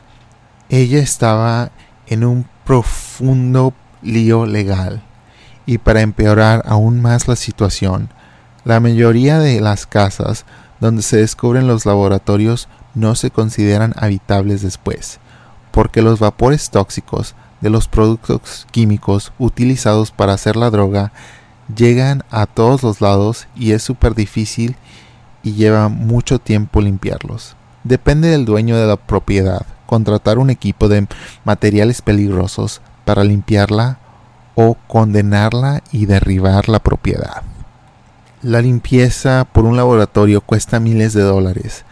Ella 0.68 0.98
estaba 0.98 1.70
en 2.06 2.24
un 2.24 2.46
profundo 2.64 3.72
lío 4.02 4.44
legal 4.44 5.05
y 5.66 5.78
para 5.78 6.00
empeorar 6.00 6.62
aún 6.66 7.02
más 7.02 7.28
la 7.28 7.36
situación, 7.36 8.08
la 8.64 8.80
mayoría 8.80 9.38
de 9.38 9.60
las 9.60 9.86
casas 9.86 10.44
donde 10.80 11.02
se 11.02 11.18
descubren 11.18 11.66
los 11.66 11.84
laboratorios 11.86 12.68
no 12.94 13.14
se 13.14 13.30
consideran 13.30 13.92
habitables 13.96 14.62
después, 14.62 15.18
porque 15.72 16.02
los 16.02 16.20
vapores 16.20 16.70
tóxicos 16.70 17.34
de 17.60 17.70
los 17.70 17.88
productos 17.88 18.66
químicos 18.70 19.32
utilizados 19.38 20.10
para 20.10 20.34
hacer 20.34 20.56
la 20.56 20.70
droga 20.70 21.12
llegan 21.74 22.24
a 22.30 22.46
todos 22.46 22.82
los 22.82 23.00
lados 23.00 23.48
y 23.56 23.72
es 23.72 23.82
súper 23.82 24.14
difícil 24.14 24.76
y 25.42 25.52
lleva 25.54 25.88
mucho 25.88 26.38
tiempo 26.38 26.80
limpiarlos. 26.80 27.56
Depende 27.84 28.28
del 28.28 28.44
dueño 28.44 28.76
de 28.76 28.86
la 28.86 28.96
propiedad 28.96 29.66
contratar 29.86 30.38
un 30.38 30.50
equipo 30.50 30.88
de 30.88 31.06
materiales 31.44 32.02
peligrosos 32.02 32.82
para 33.04 33.24
limpiarla 33.24 33.98
o 34.56 34.74
condenarla 34.88 35.82
y 35.92 36.06
derribar 36.06 36.68
la 36.68 36.80
propiedad. 36.80 37.42
La 38.42 38.62
limpieza 38.62 39.46
por 39.52 39.66
un 39.66 39.76
laboratorio 39.76 40.40
cuesta 40.40 40.80
miles 40.80 41.12
de 41.12 41.20
dólares. 41.20 41.84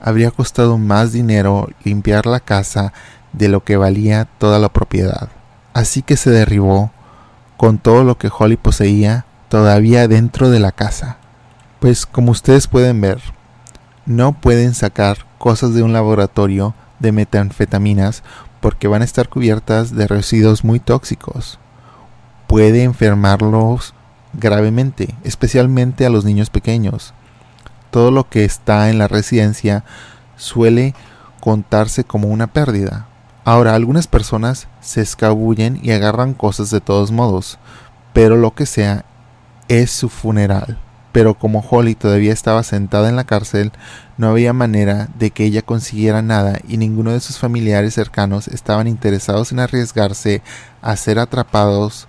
Habría 0.00 0.32
costado 0.32 0.78
más 0.78 1.12
dinero 1.12 1.68
limpiar 1.84 2.26
la 2.26 2.40
casa 2.40 2.92
de 3.32 3.48
lo 3.48 3.62
que 3.62 3.76
valía 3.76 4.26
toda 4.38 4.58
la 4.58 4.68
propiedad. 4.68 5.28
Así 5.74 6.02
que 6.02 6.16
se 6.16 6.30
derribó 6.30 6.90
con 7.56 7.78
todo 7.78 8.02
lo 8.02 8.18
que 8.18 8.30
Holly 8.36 8.56
poseía 8.56 9.24
todavía 9.48 10.08
dentro 10.08 10.50
de 10.50 10.58
la 10.58 10.72
casa. 10.72 11.18
Pues 11.78 12.04
como 12.04 12.32
ustedes 12.32 12.66
pueden 12.66 13.00
ver, 13.00 13.22
no 14.06 14.32
pueden 14.32 14.74
sacar 14.74 15.18
cosas 15.38 15.72
de 15.72 15.84
un 15.84 15.92
laboratorio 15.92 16.74
de 16.98 17.12
metanfetaminas 17.12 18.24
porque 18.60 18.88
van 18.88 19.02
a 19.02 19.04
estar 19.04 19.28
cubiertas 19.28 19.94
de 19.94 20.08
residuos 20.08 20.64
muy 20.64 20.80
tóxicos 20.80 21.60
puede 22.48 22.82
enfermarlos 22.82 23.94
gravemente, 24.32 25.14
especialmente 25.22 26.04
a 26.04 26.10
los 26.10 26.24
niños 26.24 26.50
pequeños. 26.50 27.14
Todo 27.92 28.10
lo 28.10 28.28
que 28.28 28.44
está 28.44 28.90
en 28.90 28.98
la 28.98 29.06
residencia 29.06 29.84
suele 30.36 30.94
contarse 31.40 32.02
como 32.02 32.28
una 32.28 32.48
pérdida. 32.48 33.06
Ahora, 33.44 33.74
algunas 33.74 34.08
personas 34.08 34.66
se 34.80 35.00
escabullen 35.00 35.78
y 35.82 35.92
agarran 35.92 36.34
cosas 36.34 36.70
de 36.70 36.80
todos 36.80 37.12
modos, 37.12 37.58
pero 38.12 38.36
lo 38.36 38.54
que 38.54 38.66
sea 38.66 39.04
es 39.68 39.90
su 39.90 40.08
funeral. 40.08 40.78
pero 41.12 41.34
como 41.34 41.64
Holly 41.68 41.94
todavía 41.96 42.32
estaba 42.32 42.62
sentada 42.62 43.08
en 43.08 43.16
la 43.16 43.24
cárcel, 43.24 43.72
no 44.18 44.28
había 44.28 44.52
manera 44.52 45.08
de 45.18 45.30
que 45.30 45.44
ella 45.44 45.62
consiguiera 45.62 46.22
nada 46.22 46.58
y 46.68 46.76
ninguno 46.76 47.12
de 47.12 47.18
sus 47.18 47.38
familiares 47.38 47.94
cercanos 47.94 48.46
estaban 48.46 48.86
interesados 48.86 49.50
en 49.50 49.58
arriesgarse 49.58 50.42
a 50.82 50.94
ser 50.96 51.18
atrapados 51.18 52.06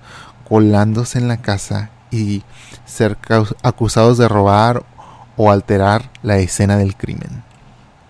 colándose 0.49 1.19
en 1.19 1.27
la 1.27 1.37
casa 1.37 1.91
y 2.11 2.43
ser 2.85 3.17
acusados 3.63 4.17
de 4.17 4.27
robar 4.27 4.83
o 5.37 5.51
alterar 5.51 6.09
la 6.23 6.37
escena 6.39 6.75
del 6.75 6.97
crimen. 6.97 7.43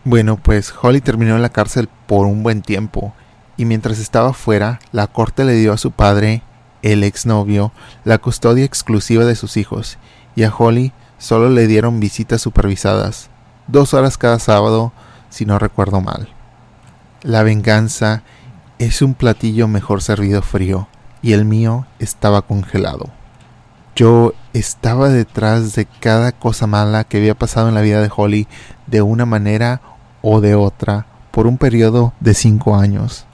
Bueno, 0.05 0.38
pues 0.38 0.74
Holly 0.81 1.01
terminó 1.01 1.36
en 1.36 1.41
la 1.41 1.50
cárcel 1.50 1.89
por 2.08 2.25
un 2.25 2.41
buen 2.41 2.62
tiempo 2.62 3.13
y 3.58 3.65
mientras 3.65 4.00
estaba 4.00 4.34
fuera, 4.34 4.79
la 4.91 5.08
corte 5.08 5.43
le 5.43 5.53
dio 5.53 5.74
a 5.74 5.77
su 5.77 5.91
padre, 5.91 6.41
el 6.81 7.03
exnovio, 7.03 7.74
la 8.05 8.17
custodia 8.17 8.63
exclusiva 8.63 9.25
de 9.25 9.36
sus 9.36 9.58
hijos 9.58 9.98
y 10.36 10.43
a 10.43 10.55
Holly 10.55 10.93
solo 11.17 11.50
le 11.50 11.67
dieron 11.67 12.00
visitas 12.00 12.41
supervisadas, 12.41 13.29
dos 13.67 13.93
horas 13.93 14.17
cada 14.17 14.39
sábado, 14.39 14.93
si 15.29 15.46
no 15.46 15.60
recuerdo 15.60 16.00
mal. 16.00 16.29
La 17.22 17.43
venganza 17.43 18.24
es 18.79 19.01
un 19.01 19.13
platillo 19.13 19.67
mejor 19.67 20.01
servido 20.01 20.41
frío, 20.41 20.88
y 21.22 21.34
el 21.34 21.46
mío 21.46 21.86
estaba 22.00 22.42
congelado. 22.42 23.10
Yo 23.96 24.34
estaba 24.54 25.10
detrás 25.10 25.76
de 25.76 25.86
cada 25.86 26.32
cosa 26.32 26.68
mala 26.68 27.04
que 27.04 27.18
había 27.18 27.36
pasado 27.36 27.70
en 27.70 27.76
la 27.76 27.82
vida 27.82 28.02
de 28.02 28.12
Holly 28.16 28.48
de 28.88 29.02
una 29.02 29.26
manera 29.26 29.82
o 30.22 30.42
de 30.42 30.56
otra 30.56 31.06
por 31.32 31.48
un 31.48 31.58
periodo 31.58 32.14
de 32.20 32.34
cinco 32.34 32.76
años. 32.76 33.26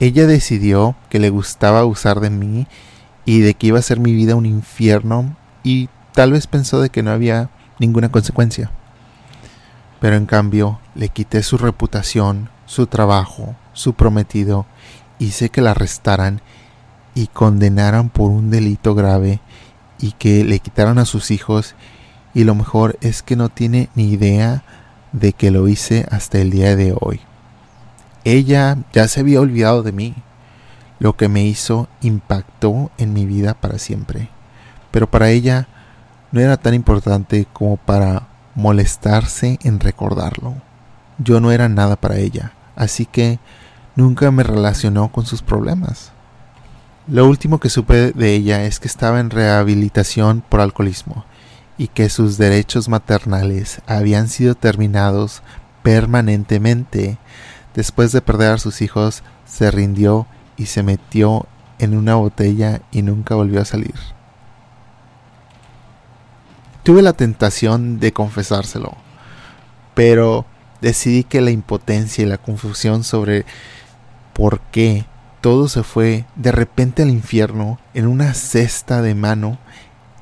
Ella 0.00 0.26
decidió 0.26 0.96
que 1.10 1.18
le 1.18 1.30
gustaba 1.30 1.80
abusar 1.80 2.20
de 2.20 2.30
mí 2.30 2.66
y 3.24 3.40
de 3.40 3.54
que 3.54 3.68
iba 3.68 3.78
a 3.78 3.82
ser 3.82 4.00
mi 4.00 4.12
vida 4.12 4.34
un 4.34 4.46
infierno 4.46 5.36
y 5.62 5.88
Tal 6.14 6.30
vez 6.30 6.46
pensó 6.46 6.80
de 6.80 6.90
que 6.90 7.02
no 7.02 7.10
había 7.10 7.50
ninguna 7.80 8.08
consecuencia. 8.08 8.70
Pero 10.00 10.14
en 10.14 10.26
cambio 10.26 10.78
le 10.94 11.08
quité 11.08 11.42
su 11.42 11.58
reputación, 11.58 12.50
su 12.66 12.86
trabajo, 12.86 13.56
su 13.72 13.94
prometido, 13.94 14.64
hice 15.18 15.48
que 15.48 15.60
la 15.60 15.72
arrestaran 15.72 16.40
y 17.14 17.28
condenaran 17.28 18.08
por 18.08 18.30
un 18.30 18.50
delito 18.50 18.94
grave 18.94 19.40
y 19.98 20.12
que 20.12 20.44
le 20.44 20.58
quitaran 20.58 20.98
a 20.98 21.04
sus 21.04 21.30
hijos 21.30 21.74
y 22.34 22.44
lo 22.44 22.54
mejor 22.54 22.98
es 23.00 23.22
que 23.22 23.36
no 23.36 23.48
tiene 23.48 23.88
ni 23.94 24.10
idea 24.10 24.64
de 25.12 25.32
que 25.32 25.50
lo 25.50 25.68
hice 25.68 26.06
hasta 26.10 26.38
el 26.38 26.50
día 26.50 26.74
de 26.74 26.94
hoy. 26.98 27.20
Ella 28.24 28.78
ya 28.92 29.06
se 29.06 29.20
había 29.20 29.40
olvidado 29.40 29.82
de 29.82 29.92
mí. 29.92 30.14
Lo 30.98 31.16
que 31.16 31.28
me 31.28 31.44
hizo 31.44 31.88
impactó 32.00 32.90
en 32.98 33.12
mi 33.12 33.26
vida 33.26 33.54
para 33.54 33.78
siempre. 33.78 34.30
Pero 34.90 35.10
para 35.10 35.30
ella 35.30 35.68
no 36.32 36.40
era 36.40 36.56
tan 36.56 36.74
importante 36.74 37.46
como 37.52 37.76
para 37.76 38.26
molestarse 38.54 39.58
en 39.62 39.78
recordarlo. 39.78 40.54
Yo 41.18 41.40
no 41.40 41.52
era 41.52 41.68
nada 41.68 41.96
para 41.96 42.16
ella, 42.16 42.52
así 42.74 43.06
que 43.06 43.38
nunca 43.94 44.30
me 44.30 44.42
relacionó 44.42 45.12
con 45.12 45.26
sus 45.26 45.42
problemas. 45.42 46.13
Lo 47.06 47.28
último 47.28 47.60
que 47.60 47.68
supe 47.68 48.12
de 48.12 48.34
ella 48.34 48.64
es 48.64 48.80
que 48.80 48.88
estaba 48.88 49.20
en 49.20 49.28
rehabilitación 49.28 50.42
por 50.48 50.60
alcoholismo 50.60 51.26
y 51.76 51.88
que 51.88 52.08
sus 52.08 52.38
derechos 52.38 52.88
maternales 52.88 53.82
habían 53.86 54.28
sido 54.28 54.54
terminados 54.54 55.42
permanentemente. 55.82 57.18
Después 57.74 58.10
de 58.12 58.22
perder 58.22 58.52
a 58.52 58.58
sus 58.58 58.80
hijos, 58.80 59.22
se 59.44 59.70
rindió 59.70 60.26
y 60.56 60.66
se 60.66 60.82
metió 60.82 61.46
en 61.78 61.94
una 61.94 62.14
botella 62.14 62.80
y 62.90 63.02
nunca 63.02 63.34
volvió 63.34 63.60
a 63.60 63.66
salir. 63.66 63.94
Tuve 66.84 67.02
la 67.02 67.12
tentación 67.12 68.00
de 68.00 68.14
confesárselo, 68.14 68.96
pero 69.94 70.46
decidí 70.80 71.22
que 71.22 71.42
la 71.42 71.50
impotencia 71.50 72.24
y 72.24 72.28
la 72.28 72.38
confusión 72.38 73.04
sobre 73.04 73.44
por 74.32 74.60
qué 74.60 75.04
todo 75.44 75.68
se 75.68 75.82
fue 75.82 76.24
de 76.36 76.52
repente 76.52 77.02
al 77.02 77.10
infierno 77.10 77.78
en 77.92 78.06
una 78.06 78.32
cesta 78.32 79.02
de 79.02 79.14
mano 79.14 79.58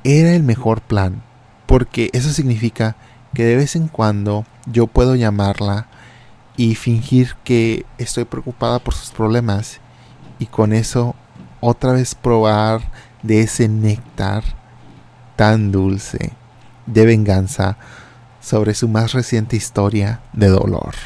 era 0.03 0.35
el 0.35 0.43
mejor 0.43 0.81
plan, 0.81 1.23
porque 1.67 2.11
eso 2.13 2.31
significa 2.31 2.97
que 3.33 3.45
de 3.45 3.55
vez 3.55 3.77
en 3.77 3.87
cuando 3.87 4.45
yo 4.67 4.89
puedo 4.89 5.15
llamarla 5.15 5.87
y 6.57 6.75
fingir 6.75 7.37
que 7.45 7.87
estoy 7.99 8.25
preocupada 8.25 8.81
por 8.81 8.95
sus 8.95 9.11
problemas 9.11 9.79
y 10.41 10.47
con 10.47 10.73
eso 10.73 11.15
otra 11.61 11.93
vez 11.93 12.17
probar 12.17 12.81
de 13.23 13.43
ese 13.43 13.69
néctar 13.69 14.43
tan 15.37 15.71
dulce 15.71 16.33
de 16.87 17.07
venganza 17.07 17.77
sobre 18.41 18.75
su 18.75 18.89
más 18.89 19.13
reciente 19.13 19.55
historia 19.55 20.21
de 20.33 20.49
dolor. 20.49 20.97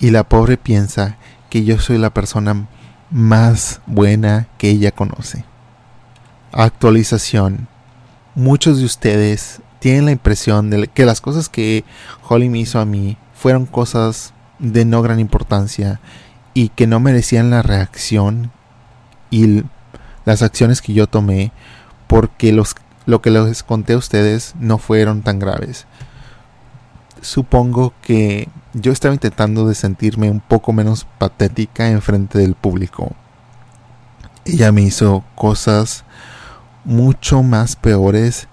Y 0.00 0.10
la 0.10 0.24
pobre 0.24 0.58
piensa 0.58 1.16
que 1.48 1.64
yo 1.64 1.78
soy 1.78 1.96
la 1.96 2.10
persona 2.10 2.66
más 3.12 3.80
buena 3.86 4.48
que 4.58 4.70
ella 4.70 4.90
conoce. 4.90 5.44
Actualización. 6.52 7.68
Muchos 8.34 8.78
de 8.78 8.86
ustedes 8.86 9.60
tienen 9.78 10.06
la 10.06 10.12
impresión 10.12 10.70
de 10.70 10.88
que 10.88 11.04
las 11.04 11.20
cosas 11.20 11.48
que 11.48 11.84
Holly 12.28 12.48
me 12.48 12.60
hizo 12.60 12.80
a 12.80 12.84
mí 12.84 13.16
fueron 13.34 13.66
cosas 13.66 14.32
de 14.58 14.84
no 14.84 15.02
gran 15.02 15.20
importancia 15.20 16.00
y 16.54 16.70
que 16.70 16.86
no 16.86 17.00
merecían 17.00 17.50
la 17.50 17.62
reacción 17.62 18.50
y 19.30 19.64
las 20.24 20.42
acciones 20.42 20.80
que 20.80 20.92
yo 20.92 21.06
tomé 21.06 21.52
porque 22.06 22.52
los 22.52 22.74
lo 23.04 23.20
que 23.20 23.30
les 23.30 23.62
conté 23.62 23.94
a 23.94 23.98
ustedes 23.98 24.54
no 24.60 24.78
fueron 24.78 25.22
tan 25.22 25.38
graves. 25.38 25.86
Supongo 27.20 27.92
que 28.02 28.48
yo 28.74 28.92
estaba 28.92 29.14
intentando 29.14 29.66
de 29.66 29.74
sentirme 29.74 30.30
un 30.30 30.40
poco 30.40 30.72
menos 30.72 31.06
patética 31.18 31.88
en 31.88 32.00
frente 32.00 32.38
del 32.38 32.54
público. 32.54 33.12
Ella 34.44 34.72
me 34.72 34.82
hizo 34.82 35.24
cosas 35.34 36.04
mucho 36.84 37.42
más 37.42 37.76
peores 37.76 38.48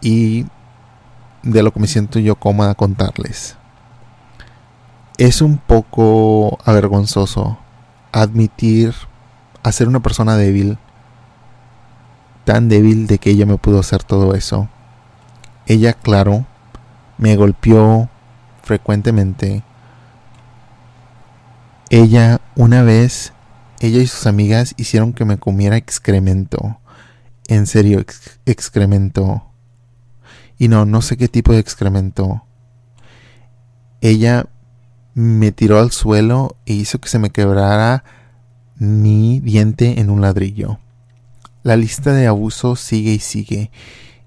y 0.00 0.46
de 1.42 1.62
lo 1.62 1.72
que 1.72 1.80
me 1.80 1.86
siento 1.86 2.18
yo 2.18 2.36
cómoda 2.36 2.74
contarles. 2.74 3.56
Es 5.18 5.42
un 5.42 5.58
poco 5.58 6.58
avergonzoso 6.64 7.58
admitir 8.12 8.94
a 9.62 9.72
ser 9.72 9.88
una 9.88 10.00
persona 10.00 10.36
débil 10.36 10.78
tan 12.44 12.68
débil 12.68 13.08
de 13.08 13.18
que 13.18 13.30
ella 13.30 13.44
me 13.44 13.58
pudo 13.58 13.80
hacer 13.80 14.04
todo 14.04 14.34
eso. 14.34 14.68
Ella, 15.66 15.94
claro, 15.94 16.46
me 17.18 17.34
golpeó 17.34 18.08
frecuentemente. 18.66 19.64
Ella, 21.88 22.40
una 22.54 22.82
vez, 22.82 23.32
ella 23.80 24.02
y 24.02 24.06
sus 24.06 24.26
amigas 24.26 24.74
hicieron 24.76 25.14
que 25.14 25.24
me 25.24 25.38
comiera 25.38 25.78
excremento. 25.78 26.78
En 27.48 27.66
serio, 27.66 28.04
excremento. 28.44 29.50
Y 30.58 30.68
no, 30.68 30.84
no 30.84 31.00
sé 31.00 31.16
qué 31.16 31.28
tipo 31.28 31.52
de 31.52 31.60
excremento. 31.60 32.44
Ella 34.00 34.46
me 35.14 35.52
tiró 35.52 35.78
al 35.78 35.92
suelo 35.92 36.56
e 36.66 36.74
hizo 36.74 37.00
que 37.00 37.08
se 37.08 37.18
me 37.18 37.30
quebrara 37.30 38.04
mi 38.76 39.40
diente 39.40 40.00
en 40.00 40.10
un 40.10 40.20
ladrillo 40.20 40.78
la 41.66 41.76
lista 41.76 42.12
de 42.12 42.28
abusos 42.28 42.78
sigue 42.78 43.14
y 43.14 43.18
sigue. 43.18 43.72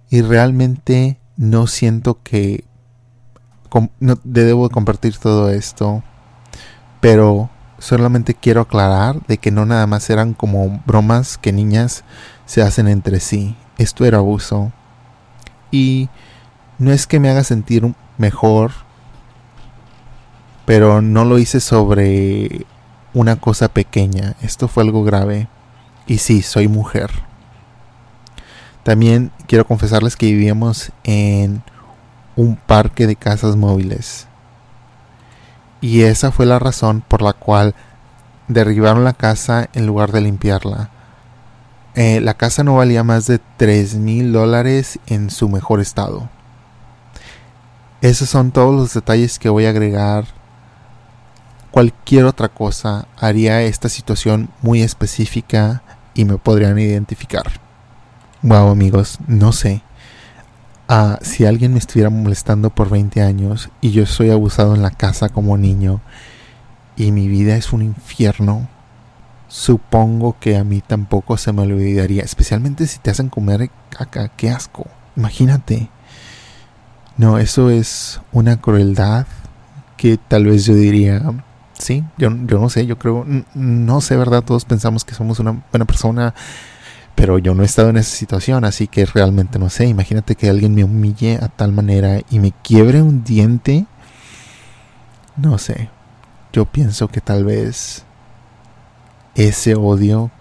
Y 0.09 0.21
realmente 0.21 1.21
no 1.37 1.67
siento 1.67 2.21
que 2.21 2.65
no 3.99 4.17
debo 4.23 4.69
compartir 4.69 5.17
todo 5.17 5.49
esto. 5.49 6.03
Pero 7.01 7.49
solamente 7.77 8.33
quiero 8.33 8.61
aclarar 8.61 9.25
de 9.27 9.37
que 9.37 9.51
no 9.51 9.65
nada 9.65 9.87
más 9.87 10.09
eran 10.09 10.33
como 10.33 10.81
bromas 10.85 11.37
que 11.37 11.51
niñas 11.51 12.03
se 12.45 12.61
hacen 12.61 12.87
entre 12.87 13.19
sí. 13.19 13.55
Esto 13.77 14.05
era 14.05 14.17
abuso. 14.17 14.71
Y 15.71 16.09
no 16.77 16.91
es 16.91 17.07
que 17.07 17.19
me 17.19 17.29
haga 17.29 17.43
sentir 17.43 17.93
mejor, 18.17 18.71
pero 20.65 21.01
no 21.01 21.25
lo 21.25 21.39
hice 21.39 21.59
sobre 21.59 22.65
una 23.13 23.37
cosa 23.37 23.69
pequeña. 23.69 24.35
Esto 24.41 24.67
fue 24.67 24.83
algo 24.83 25.03
grave. 25.03 25.47
Y 26.07 26.17
sí, 26.17 26.41
soy 26.41 26.67
mujer. 26.67 27.09
También 28.83 29.31
quiero 29.47 29.65
confesarles 29.65 30.15
que 30.15 30.27
vivíamos 30.27 30.91
en 31.03 31.63
un 32.39 32.55
parque 32.55 33.05
de 33.05 33.17
casas 33.17 33.57
móviles. 33.57 34.27
Y 35.81 36.03
esa 36.03 36.31
fue 36.31 36.45
la 36.45 36.57
razón 36.57 37.03
por 37.05 37.21
la 37.21 37.33
cual 37.33 37.75
derribaron 38.47 39.03
la 39.03 39.11
casa 39.11 39.69
en 39.73 39.85
lugar 39.85 40.13
de 40.13 40.21
limpiarla. 40.21 40.89
Eh, 41.95 42.21
la 42.21 42.35
casa 42.35 42.63
no 42.63 42.77
valía 42.77 43.03
más 43.03 43.27
de 43.27 43.41
3 43.57 43.95
mil 43.95 44.31
dólares 44.31 44.99
en 45.07 45.29
su 45.29 45.49
mejor 45.49 45.81
estado. 45.81 46.29
Esos 47.99 48.29
son 48.29 48.51
todos 48.51 48.73
los 48.73 48.93
detalles 48.93 49.37
que 49.37 49.49
voy 49.49 49.65
a 49.65 49.71
agregar. 49.71 50.23
Cualquier 51.71 52.23
otra 52.23 52.47
cosa 52.47 53.05
haría 53.19 53.61
esta 53.63 53.89
situación 53.89 54.49
muy 54.61 54.81
específica 54.81 55.83
y 56.13 56.23
me 56.23 56.37
podrían 56.37 56.79
identificar. 56.79 57.51
Wow 58.43 58.69
amigos, 58.69 59.19
no 59.27 59.51
sé. 59.51 59.83
Si 61.21 61.45
alguien 61.45 61.73
me 61.73 61.79
estuviera 61.79 62.09
molestando 62.09 62.71
por 62.71 62.89
20 62.89 63.21
años 63.21 63.69
y 63.79 63.91
yo 63.91 64.07
soy 64.07 64.31
abusado 64.31 64.73
en 64.73 64.81
la 64.81 64.89
casa 64.89 65.29
como 65.29 65.55
niño 65.55 66.01
y 66.95 67.11
mi 67.11 67.27
vida 67.27 67.55
es 67.55 67.71
un 67.73 67.83
infierno, 67.83 68.67
supongo 69.47 70.37
que 70.39 70.57
a 70.57 70.63
mí 70.63 70.81
tampoco 70.81 71.37
se 71.37 71.53
me 71.53 71.61
olvidaría, 71.61 72.23
especialmente 72.23 72.87
si 72.87 72.97
te 72.99 73.11
hacen 73.11 73.29
comer 73.29 73.69
caca, 73.89 74.29
qué 74.29 74.49
asco. 74.49 74.87
Imagínate. 75.15 75.89
No, 77.17 77.37
eso 77.37 77.69
es 77.69 78.19
una 78.31 78.59
crueldad 78.59 79.27
que 79.95 80.17
tal 80.17 80.45
vez 80.45 80.65
yo 80.65 80.73
diría, 80.73 81.21
sí, 81.73 82.03
yo, 82.17 82.29
yo 82.47 82.59
no 82.59 82.69
sé, 82.69 82.85
yo 82.85 82.97
creo, 82.97 83.25
no 83.53 84.01
sé, 84.01 84.17
¿verdad? 84.17 84.43
Todos 84.43 84.65
pensamos 84.65 85.03
que 85.03 85.13
somos 85.13 85.39
una 85.39 85.61
buena 85.71 85.85
persona, 85.85 86.33
pero 87.19 87.37
yo 87.37 87.53
no 87.53 87.63
he 87.63 87.65
estado 87.65 87.89
en 87.89 87.97
esa 87.97 88.15
situación, 88.15 88.63
así 88.63 88.87
que 88.87 89.05
realmente 89.05 89.59
no 89.59 89.69
sé. 89.69 89.87
Imagínate 89.87 90.35
que 90.35 90.49
alguien 90.49 90.73
me 90.73 90.85
humille 90.85 91.37
a 91.41 91.49
tal 91.49 91.73
manera 91.73 92.21
y 92.29 92.39
me 92.39 92.53
quiebre 92.53 93.01
un 93.01 93.25
diente. 93.25 93.87
No 95.35 95.57
sé. 95.57 95.89
Yo 96.53 96.63
pienso 96.63 97.09
que 97.09 97.19
tal 97.19 97.43
vez 97.43 98.05
ese 99.35 99.75
odio 99.75 100.31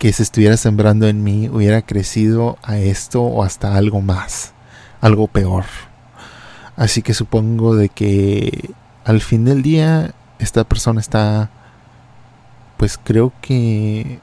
que 0.00 0.12
se 0.12 0.24
estuviera 0.24 0.56
sembrando 0.56 1.06
en 1.06 1.22
mí 1.22 1.48
hubiera 1.48 1.82
crecido 1.82 2.58
a 2.64 2.78
esto 2.78 3.22
o 3.22 3.44
hasta 3.44 3.76
algo 3.76 4.00
más, 4.00 4.54
algo 5.00 5.28
peor. 5.28 5.66
Así 6.74 7.00
que 7.00 7.14
supongo 7.14 7.76
de 7.76 7.90
que 7.90 8.72
al 9.04 9.20
fin 9.20 9.44
del 9.44 9.62
día 9.62 10.14
esta 10.40 10.64
persona 10.64 11.00
está 11.00 11.50
pues 12.76 12.98
creo 12.98 13.32
que 13.40 14.18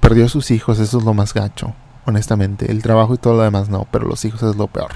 perdió 0.00 0.26
a 0.26 0.28
sus 0.28 0.50
hijos, 0.50 0.78
eso 0.78 0.98
es 0.98 1.04
lo 1.04 1.14
más 1.14 1.34
gacho, 1.34 1.74
honestamente. 2.06 2.70
El 2.70 2.82
trabajo 2.82 3.14
y 3.14 3.18
todo 3.18 3.34
lo 3.34 3.42
demás 3.42 3.68
no, 3.68 3.86
pero 3.90 4.06
los 4.06 4.24
hijos 4.24 4.42
es 4.42 4.56
lo 4.56 4.66
peor. 4.66 4.92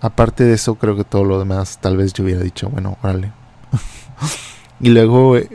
Aparte 0.00 0.44
de 0.44 0.54
eso, 0.54 0.74
creo 0.76 0.96
que 0.96 1.04
todo 1.04 1.24
lo 1.24 1.38
demás 1.38 1.78
tal 1.80 1.96
vez 1.96 2.12
yo 2.12 2.24
hubiera 2.24 2.42
dicho, 2.42 2.68
bueno, 2.68 2.98
órale. 3.02 3.32
y 4.80 4.90
luego 4.90 5.36
eh, 5.36 5.48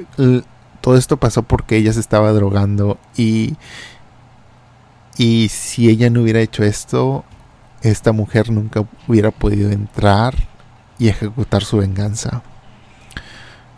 todo 0.81 0.97
esto 0.97 1.17
pasó 1.17 1.43
porque 1.43 1.77
ella 1.77 1.93
se 1.93 1.99
estaba 1.99 2.31
drogando 2.31 2.97
y 3.15 3.55
y 5.17 5.49
si 5.49 5.89
ella 5.89 6.09
no 6.09 6.21
hubiera 6.21 6.39
hecho 6.39 6.63
esto, 6.63 7.23
esta 7.81 8.11
mujer 8.11 8.49
nunca 8.49 8.83
hubiera 9.07 9.29
podido 9.29 9.69
entrar 9.69 10.35
y 10.97 11.09
ejecutar 11.09 11.63
su 11.63 11.77
venganza. 11.77 12.41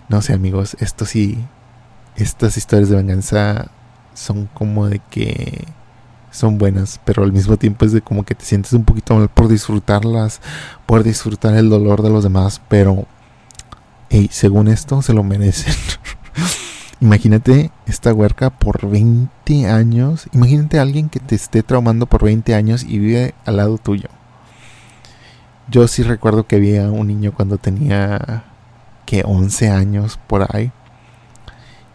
No 0.08 0.22
sé, 0.22 0.34
amigos, 0.34 0.78
esto 0.80 1.06
sí 1.06 1.38
estas 2.16 2.58
historias 2.58 2.90
de 2.90 2.96
venganza 2.96 3.72
son 4.14 4.48
como 4.54 4.88
de 4.88 5.00
que 5.00 5.66
son 6.34 6.58
buenas, 6.58 7.00
pero 7.06 7.24
al 7.24 7.32
mismo 7.32 7.58
tiempo 7.58 7.86
es 7.86 7.92
de 7.92 8.02
como 8.02 8.24
que 8.24 8.36
te 8.36 8.44
sientes 8.44 8.74
un 8.74 8.84
poquito 8.84 9.16
mal 9.16 9.30
por 9.30 9.48
disfrutarlas, 9.48 10.42
por 10.86 11.04
disfrutar 11.04 11.56
el 11.56 11.70
dolor 11.70 12.02
de 12.02 12.10
los 12.10 12.24
demás, 12.24 12.60
pero 12.68 13.06
hey, 14.10 14.30
según 14.32 14.68
esto 14.68 15.02
se 15.02 15.14
lo 15.14 15.24
merecen. 15.24 15.74
imagínate 17.00 17.72
esta 17.86 18.14
huerca 18.14 18.50
por 18.50 18.90
20 18.90 19.68
años, 19.68 20.28
imagínate 20.34 20.80
a 20.80 20.82
alguien 20.82 21.10
que 21.10 21.20
te 21.20 21.36
esté 21.36 21.62
traumando 21.62 22.08
por 22.08 22.24
20 22.24 22.56
años 22.56 22.84
y 22.84 22.98
vive 22.98 23.36
al 23.46 23.58
lado 23.58 23.78
tuyo. 23.78 24.10
Yo 25.70 25.88
sí 25.88 26.04
recuerdo 26.04 26.48
que 26.48 26.56
había 26.56 26.90
un 26.90 27.08
niño 27.08 27.32
cuando 27.32 27.58
tenía 27.58 28.44
que 29.06 29.24
11 29.24 29.70
años 29.70 30.20
por 30.28 30.48
ahí 30.56 30.72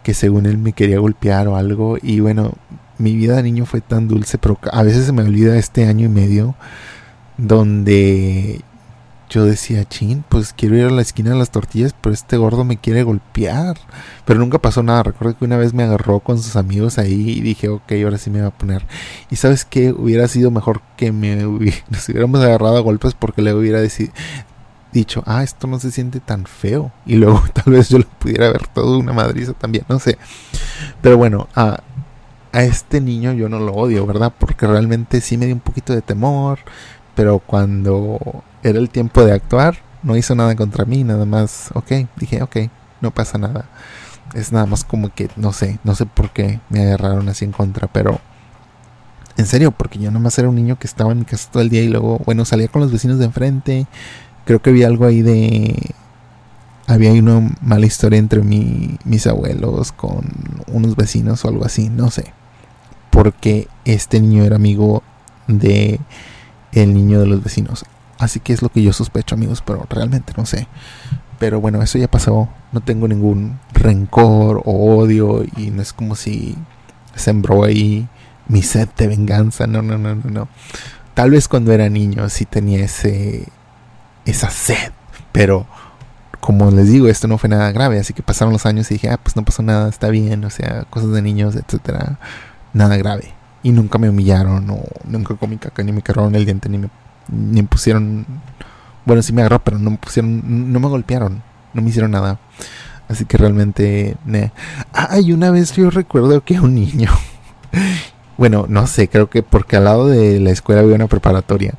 que 0.03 0.13
según 0.13 0.45
él 0.45 0.57
me 0.57 0.73
quería 0.73 0.99
golpear 0.99 1.47
o 1.47 1.55
algo. 1.55 1.97
Y 2.01 2.19
bueno, 2.19 2.53
mi 2.97 3.15
vida 3.15 3.35
de 3.35 3.43
niño 3.43 3.65
fue 3.65 3.81
tan 3.81 4.07
dulce, 4.07 4.37
pero 4.37 4.57
a 4.71 4.83
veces 4.83 5.05
se 5.05 5.11
me 5.11 5.23
olvida 5.23 5.57
este 5.57 5.85
año 5.85 6.05
y 6.05 6.09
medio 6.09 6.55
donde 7.37 8.61
yo 9.29 9.45
decía, 9.45 9.85
chin, 9.85 10.23
pues 10.27 10.53
quiero 10.53 10.75
ir 10.75 10.85
a 10.85 10.89
la 10.89 11.03
esquina 11.03 11.29
de 11.29 11.37
las 11.37 11.51
tortillas, 11.51 11.93
pero 12.01 12.13
este 12.13 12.35
gordo 12.37 12.63
me 12.63 12.77
quiere 12.77 13.03
golpear. 13.03 13.77
Pero 14.25 14.39
nunca 14.39 14.57
pasó 14.57 14.81
nada. 14.81 15.03
Recuerdo 15.03 15.37
que 15.37 15.45
una 15.45 15.57
vez 15.57 15.73
me 15.73 15.83
agarró 15.83 16.19
con 16.19 16.39
sus 16.41 16.55
amigos 16.55 16.97
ahí 16.97 17.29
y 17.37 17.41
dije, 17.41 17.69
ok, 17.69 17.91
ahora 18.03 18.17
sí 18.17 18.31
me 18.31 18.41
va 18.41 18.47
a 18.47 18.57
poner. 18.57 18.85
Y 19.29 19.35
sabes 19.35 19.65
que 19.65 19.91
hubiera 19.91 20.27
sido 20.27 20.49
mejor 20.49 20.81
que 20.97 21.11
me 21.11 21.35
nos 21.89 22.09
hubiéramos 22.09 22.41
agarrado 22.41 22.77
a 22.77 22.81
golpes 22.81 23.13
porque 23.13 23.41
le 23.43 23.53
hubiera 23.53 23.79
dicho, 24.91 25.23
ah, 25.25 25.43
esto 25.43 25.67
no 25.67 25.79
se 25.79 25.91
siente 25.91 26.19
tan 26.19 26.45
feo. 26.45 26.91
Y 27.05 27.15
luego 27.15 27.43
tal 27.53 27.73
vez 27.73 27.89
yo 27.89 27.99
lo 27.99 28.05
pudiera 28.05 28.49
ver 28.51 28.67
todo 28.67 28.99
una 28.99 29.13
madriza 29.13 29.53
también, 29.53 29.85
no 29.89 29.99
sé. 29.99 30.17
Pero 31.01 31.17
bueno, 31.17 31.47
a, 31.55 31.81
a 32.51 32.63
este 32.63 33.01
niño 33.01 33.33
yo 33.33 33.49
no 33.49 33.59
lo 33.59 33.73
odio, 33.73 34.05
¿verdad? 34.05 34.33
Porque 34.37 34.67
realmente 34.67 35.21
sí 35.21 35.37
me 35.37 35.45
dio 35.45 35.55
un 35.55 35.61
poquito 35.61 35.93
de 35.93 36.01
temor. 36.01 36.59
Pero 37.15 37.39
cuando 37.39 38.43
era 38.63 38.79
el 38.79 38.89
tiempo 38.89 39.25
de 39.25 39.33
actuar, 39.33 39.77
no 40.03 40.15
hizo 40.15 40.35
nada 40.35 40.55
contra 40.55 40.85
mí, 40.85 41.03
nada 41.03 41.25
más, 41.25 41.69
ok, 41.73 42.07
dije, 42.15 42.41
ok, 42.41 42.57
no 43.01 43.11
pasa 43.11 43.37
nada. 43.37 43.65
Es 44.33 44.51
nada 44.51 44.65
más 44.65 44.83
como 44.83 45.13
que, 45.13 45.29
no 45.35 45.51
sé, 45.51 45.79
no 45.83 45.95
sé 45.95 46.05
por 46.05 46.31
qué 46.31 46.59
me 46.69 46.81
agarraron 46.83 47.27
así 47.29 47.45
en 47.45 47.51
contra, 47.51 47.87
pero 47.87 48.19
en 49.37 49.45
serio, 49.45 49.71
porque 49.71 49.99
yo 49.99 50.11
nomás 50.11 50.37
era 50.37 50.49
un 50.49 50.55
niño 50.55 50.77
que 50.77 50.87
estaba 50.87 51.11
en 51.11 51.19
mi 51.19 51.25
casa 51.25 51.49
todo 51.51 51.63
el 51.63 51.69
día 51.69 51.81
y 51.81 51.87
luego, 51.87 52.19
bueno, 52.25 52.45
salía 52.45 52.67
con 52.67 52.81
los 52.81 52.91
vecinos 52.91 53.19
de 53.19 53.25
enfrente, 53.25 53.87
creo 54.45 54.61
que 54.61 54.69
había 54.69 54.87
algo 54.87 55.05
ahí 55.05 55.21
de 55.21 55.93
había 56.89 57.13
una 57.13 57.55
mala 57.61 57.85
historia 57.85 58.17
entre 58.17 58.41
mi, 58.41 58.97
mis 59.05 59.27
abuelos 59.27 59.91
con 59.91 60.27
unos 60.67 60.95
vecinos 60.95 61.45
o 61.45 61.49
algo 61.49 61.63
así, 61.63 61.87
no 61.87 62.09
sé. 62.09 62.33
Porque 63.11 63.67
este 63.85 64.19
niño 64.19 64.43
era 64.43 64.55
amigo 64.55 65.03
de 65.47 65.99
el 66.71 66.93
niño 66.95 67.19
de 67.19 67.27
los 67.27 67.43
vecinos. 67.43 67.85
Así 68.17 68.39
que 68.39 68.53
es 68.53 68.63
lo 68.63 68.69
que 68.69 68.81
yo 68.81 68.91
sospecho, 68.91 69.35
amigos, 69.35 69.61
pero 69.63 69.85
realmente 69.87 70.33
no 70.35 70.47
sé. 70.47 70.67
Pero 71.37 71.61
bueno, 71.61 71.81
eso 71.83 71.99
ya 71.99 72.09
pasó. 72.09 72.49
No 72.71 72.81
tengo 72.81 73.07
ningún 73.07 73.59
rencor 73.71 74.63
o 74.65 74.97
odio 74.97 75.43
y 75.57 75.69
no 75.69 75.83
es 75.83 75.93
como 75.93 76.15
si 76.15 76.57
sembró 77.13 77.63
ahí 77.63 78.07
mi 78.47 78.63
sed 78.63 78.89
de 78.97 79.07
venganza. 79.07 79.67
No, 79.67 79.83
no, 79.83 79.99
no, 79.99 80.15
no, 80.15 80.23
no. 80.29 80.47
Tal 81.13 81.29
vez 81.29 81.47
cuando 81.47 81.71
era 81.71 81.87
niño 81.87 82.29
sí 82.29 82.45
tenía 82.45 82.83
ese 82.83 83.47
esa 84.29 84.49
sed. 84.49 84.91
Pero 85.31 85.67
como 86.39 86.71
les 86.71 86.89
digo, 86.89 87.07
esto 87.07 87.27
no 87.27 87.37
fue 87.37 87.49
nada 87.49 87.71
grave, 87.71 87.99
así 87.99 88.13
que 88.13 88.23
pasaron 88.23 88.53
los 88.53 88.65
años 88.65 88.89
y 88.91 88.95
dije, 88.95 89.09
ah, 89.09 89.19
pues 89.21 89.35
no 89.35 89.43
pasó 89.43 89.61
nada, 89.61 89.89
está 89.89 90.09
bien, 90.09 90.43
o 90.45 90.49
sea, 90.49 90.85
cosas 90.89 91.11
de 91.11 91.21
niños, 91.21 91.55
etcétera, 91.55 92.17
nada 92.73 92.97
grave. 92.97 93.33
Y 93.61 93.71
nunca 93.71 93.97
me 93.97 94.09
humillaron, 94.09 94.69
o 94.69 94.79
nunca 95.03 95.35
comí 95.35 95.57
caca, 95.57 95.83
ni 95.83 95.91
me 95.91 96.01
cargaron 96.01 96.33
el 96.35 96.45
diente, 96.45 96.69
ni 96.69 96.77
me, 96.77 96.89
ni 97.27 97.61
pusieron. 97.63 98.25
Bueno, 99.05 99.21
sí 99.21 99.33
me 99.33 99.41
agarró, 99.41 99.59
pero 99.63 99.79
no 99.79 99.91
me 99.91 99.97
pusieron, 99.97 100.71
no 100.71 100.79
me 100.79 100.87
golpearon, 100.87 101.43
no 101.73 101.81
me 101.81 101.89
hicieron 101.89 102.11
nada. 102.11 102.39
Así 103.09 103.25
que 103.25 103.37
realmente, 103.37 104.15
ne. 104.25 104.51
Ay, 104.93 105.33
una 105.33 105.51
vez 105.51 105.73
yo 105.73 105.89
recuerdo 105.89 106.43
que 106.43 106.59
un 106.59 106.75
niño, 106.75 107.11
bueno, 108.37 108.65
no 108.69 108.87
sé, 108.87 109.09
creo 109.09 109.29
que 109.29 109.43
porque 109.43 109.75
al 109.75 109.85
lado 109.85 110.07
de 110.07 110.39
la 110.39 110.51
escuela 110.51 110.81
había 110.81 110.95
una 110.95 111.07
preparatoria 111.07 111.73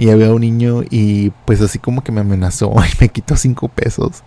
y 0.00 0.08
había 0.08 0.32
un 0.32 0.40
niño 0.40 0.82
y 0.88 1.28
pues 1.44 1.60
así 1.60 1.78
como 1.78 2.02
que 2.02 2.10
me 2.10 2.22
amenazó 2.22 2.72
y 2.90 2.96
me 3.02 3.10
quitó 3.10 3.36
cinco 3.36 3.68
pesos. 3.68 4.24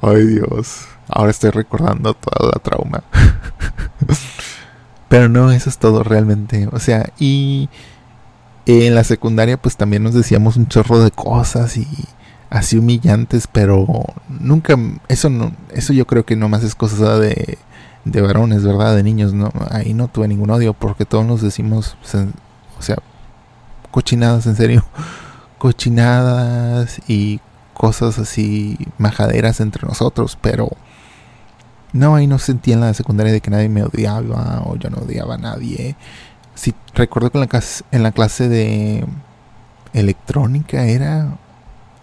Ay 0.00 0.26
Dios, 0.26 0.86
ahora 1.08 1.32
estoy 1.32 1.50
recordando 1.50 2.14
toda 2.14 2.52
la 2.52 2.62
trauma. 2.62 3.02
Pero 5.08 5.28
no, 5.28 5.50
eso 5.50 5.68
es 5.68 5.78
todo 5.78 6.04
realmente. 6.04 6.68
O 6.70 6.78
sea, 6.78 7.10
y 7.18 7.68
en 8.66 8.94
la 8.94 9.02
secundaria 9.02 9.60
pues 9.60 9.76
también 9.76 10.04
nos 10.04 10.14
decíamos 10.14 10.56
un 10.56 10.68
chorro 10.68 11.02
de 11.02 11.10
cosas 11.10 11.76
y 11.76 11.88
así 12.48 12.78
humillantes, 12.78 13.48
pero 13.48 13.86
nunca, 14.28 14.76
eso 15.08 15.30
no, 15.30 15.52
eso 15.72 15.92
yo 15.92 16.06
creo 16.06 16.24
que 16.24 16.36
nomás 16.36 16.62
es 16.62 16.76
cosa 16.76 17.18
de, 17.18 17.58
de 18.04 18.20
varones, 18.20 18.64
¿verdad? 18.64 18.94
De 18.94 19.02
niños, 19.02 19.32
no, 19.32 19.50
ahí 19.70 19.94
no 19.94 20.06
tuve 20.06 20.28
ningún 20.28 20.50
odio 20.50 20.74
porque 20.74 21.04
todos 21.04 21.26
nos 21.26 21.42
decimos, 21.42 21.96
o 22.78 22.82
sea, 22.82 22.98
cochinadas, 23.90 24.46
en 24.46 24.56
serio. 24.56 24.84
Cochinadas 25.58 27.00
y 27.08 27.40
cosas 27.74 28.18
así 28.18 28.76
majaderas 28.98 29.60
entre 29.60 29.86
nosotros, 29.86 30.36
pero 30.40 30.70
no, 31.92 32.16
ahí 32.16 32.26
no 32.26 32.38
sentía 32.38 32.74
en 32.74 32.80
la 32.80 32.92
secundaria 32.94 33.32
de 33.32 33.40
que 33.40 33.50
nadie 33.50 33.68
me 33.68 33.82
odiaba 33.82 34.62
o 34.66 34.76
yo 34.76 34.90
no 34.90 34.98
odiaba 34.98 35.36
a 35.36 35.38
nadie. 35.38 35.96
Sí, 36.54 36.74
recuerdo 36.94 37.30
que 37.30 37.38
en 37.38 37.40
la, 37.40 37.46
clase, 37.46 37.84
en 37.92 38.02
la 38.02 38.12
clase 38.12 38.48
de 38.48 39.06
electrónica 39.94 40.84
era 40.84 41.38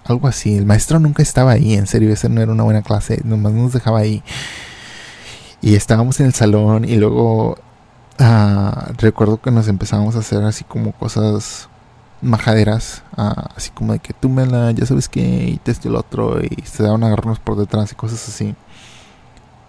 algo 0.05 0.27
así. 0.27 0.55
El 0.55 0.65
maestro 0.65 0.99
nunca 0.99 1.21
estaba 1.21 1.51
ahí, 1.51 1.73
en 1.75 1.87
serio, 1.87 2.11
esa 2.11 2.29
no 2.29 2.41
era 2.41 2.51
una 2.51 2.63
buena 2.63 2.81
clase, 2.81 3.21
nomás 3.23 3.53
nos 3.53 3.73
dejaba 3.73 3.99
ahí. 3.99 4.23
Y 5.61 5.75
estábamos 5.75 6.19
en 6.19 6.27
el 6.27 6.33
salón 6.33 6.85
y 6.85 6.95
luego 6.95 7.57
ah, 8.19 8.91
recuerdo 8.97 9.41
que 9.41 9.51
nos 9.51 9.67
empezamos 9.67 10.15
a 10.15 10.19
hacer 10.19 10.43
así 10.43 10.63
como 10.63 10.93
cosas 10.93 11.69
majaderas, 12.25 13.03
ah, 13.17 13.49
así 13.55 13.71
como 13.71 13.93
de 13.93 13.99
que 13.99 14.13
tú 14.13 14.29
me 14.29 14.45
la, 14.45 14.71
ya 14.71 14.85
sabes 14.85 15.09
que, 15.09 15.21
y 15.21 15.57
te 15.57 15.71
esto 15.71 15.87
y 15.87 15.91
el 15.91 15.95
otro, 15.97 16.41
y 16.43 16.63
se 16.65 16.83
daban 16.83 17.03
a 17.03 17.07
agarrarnos 17.07 17.39
por 17.39 17.57
detrás 17.57 17.91
y 17.91 17.95
cosas 17.95 18.27
así. 18.27 18.55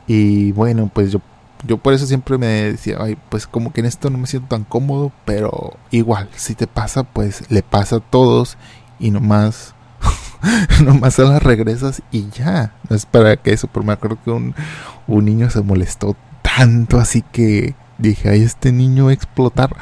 Y 0.07 0.53
bueno, 0.53 0.90
pues 0.92 1.12
yo 1.12 1.21
Yo 1.66 1.79
por 1.79 1.95
eso 1.95 2.07
siempre 2.07 2.38
me 2.38 2.47
decía, 2.47 2.99
ay, 3.01 3.16
pues 3.31 3.47
como 3.47 3.73
que 3.73 3.81
en 3.81 3.87
esto 3.87 4.11
no 4.11 4.19
me 4.19 4.27
siento 4.27 4.49
tan 4.49 4.64
cómodo, 4.64 5.12
pero 5.25 5.77
igual, 5.90 6.29
si 6.37 6.55
te 6.55 6.66
pasa, 6.66 7.03
pues 7.05 7.51
le 7.51 7.62
pasa 7.62 7.97
a 7.97 8.01
todos 8.01 8.57
y 9.01 9.11
nomás, 9.11 9.75
nomás 10.85 11.14
se 11.14 11.25
las 11.25 11.42
regresas 11.42 12.03
y 12.12 12.29
ya. 12.31 12.73
No 12.88 12.97
es 12.97 13.07
para 13.07 13.37
que 13.37 13.53
eso, 13.53 13.69
pero 13.69 13.85
me 13.85 13.92
acuerdo 13.95 14.19
que 14.23 14.31
un, 14.31 14.55
un 15.07 15.25
niño 15.25 15.51
se 15.51 15.62
molestó 15.62 16.16
tanto 16.42 16.99
así 16.99 17.23
que 17.23 17.75
dije, 17.99 18.29
ay, 18.29 18.42
este 18.42 18.73
niño 18.73 19.07
va 19.07 19.11
a 19.11 19.14
explotar. 19.14 19.75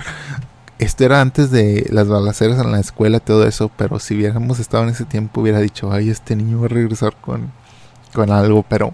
Esto 0.84 1.04
era 1.04 1.22
antes 1.22 1.50
de 1.50 1.86
las 1.90 2.08
balaceras 2.08 2.60
en 2.60 2.70
la 2.70 2.78
escuela, 2.78 3.18
todo 3.18 3.46
eso, 3.46 3.70
pero 3.74 3.98
si 3.98 4.14
hubiéramos 4.14 4.58
estado 4.58 4.82
en 4.84 4.90
ese 4.90 5.06
tiempo 5.06 5.40
hubiera 5.40 5.58
dicho, 5.60 5.90
ay, 5.90 6.10
este 6.10 6.36
niño 6.36 6.60
va 6.60 6.66
a 6.66 6.68
regresar 6.68 7.16
con, 7.22 7.52
con 8.12 8.30
algo, 8.30 8.62
pero 8.68 8.92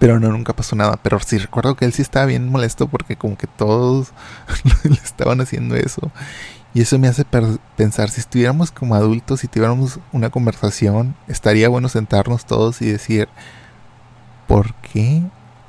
pero 0.00 0.18
no, 0.18 0.32
nunca 0.32 0.52
pasó 0.52 0.74
nada. 0.74 0.98
Pero 1.00 1.20
sí 1.20 1.38
recuerdo 1.38 1.76
que 1.76 1.84
él 1.84 1.92
sí 1.92 2.02
estaba 2.02 2.26
bien 2.26 2.48
molesto 2.48 2.88
porque 2.88 3.14
como 3.14 3.36
que 3.36 3.46
todos 3.46 4.12
le 4.82 4.96
estaban 4.96 5.40
haciendo 5.40 5.76
eso. 5.76 6.10
Y 6.74 6.82
eso 6.82 6.98
me 6.98 7.06
hace 7.06 7.24
pensar, 7.76 8.10
si 8.10 8.20
estuviéramos 8.20 8.72
como 8.72 8.96
adultos 8.96 9.44
y 9.44 9.48
tuviéramos 9.48 10.00
una 10.10 10.30
conversación, 10.30 11.14
estaría 11.28 11.68
bueno 11.68 11.88
sentarnos 11.88 12.46
todos 12.46 12.82
y 12.82 12.90
decir, 12.90 13.28
¿por 14.48 14.74
qué 14.74 15.22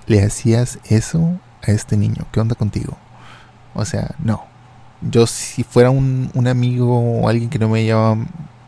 le 0.07 0.23
hacías 0.23 0.79
eso 0.85 1.39
a 1.61 1.71
este 1.71 1.95
niño? 1.95 2.25
¿Qué 2.31 2.39
onda 2.39 2.55
contigo? 2.55 2.97
O 3.75 3.85
sea, 3.85 4.15
no. 4.17 4.50
Yo 5.01 5.27
si 5.27 5.63
fuera 5.63 5.89
un, 5.89 6.29
un 6.33 6.47
amigo 6.47 6.99
o 6.99 7.29
alguien 7.29 7.49
que 7.49 7.59
no 7.59 7.69
me 7.69 7.83
lleva 7.83 8.17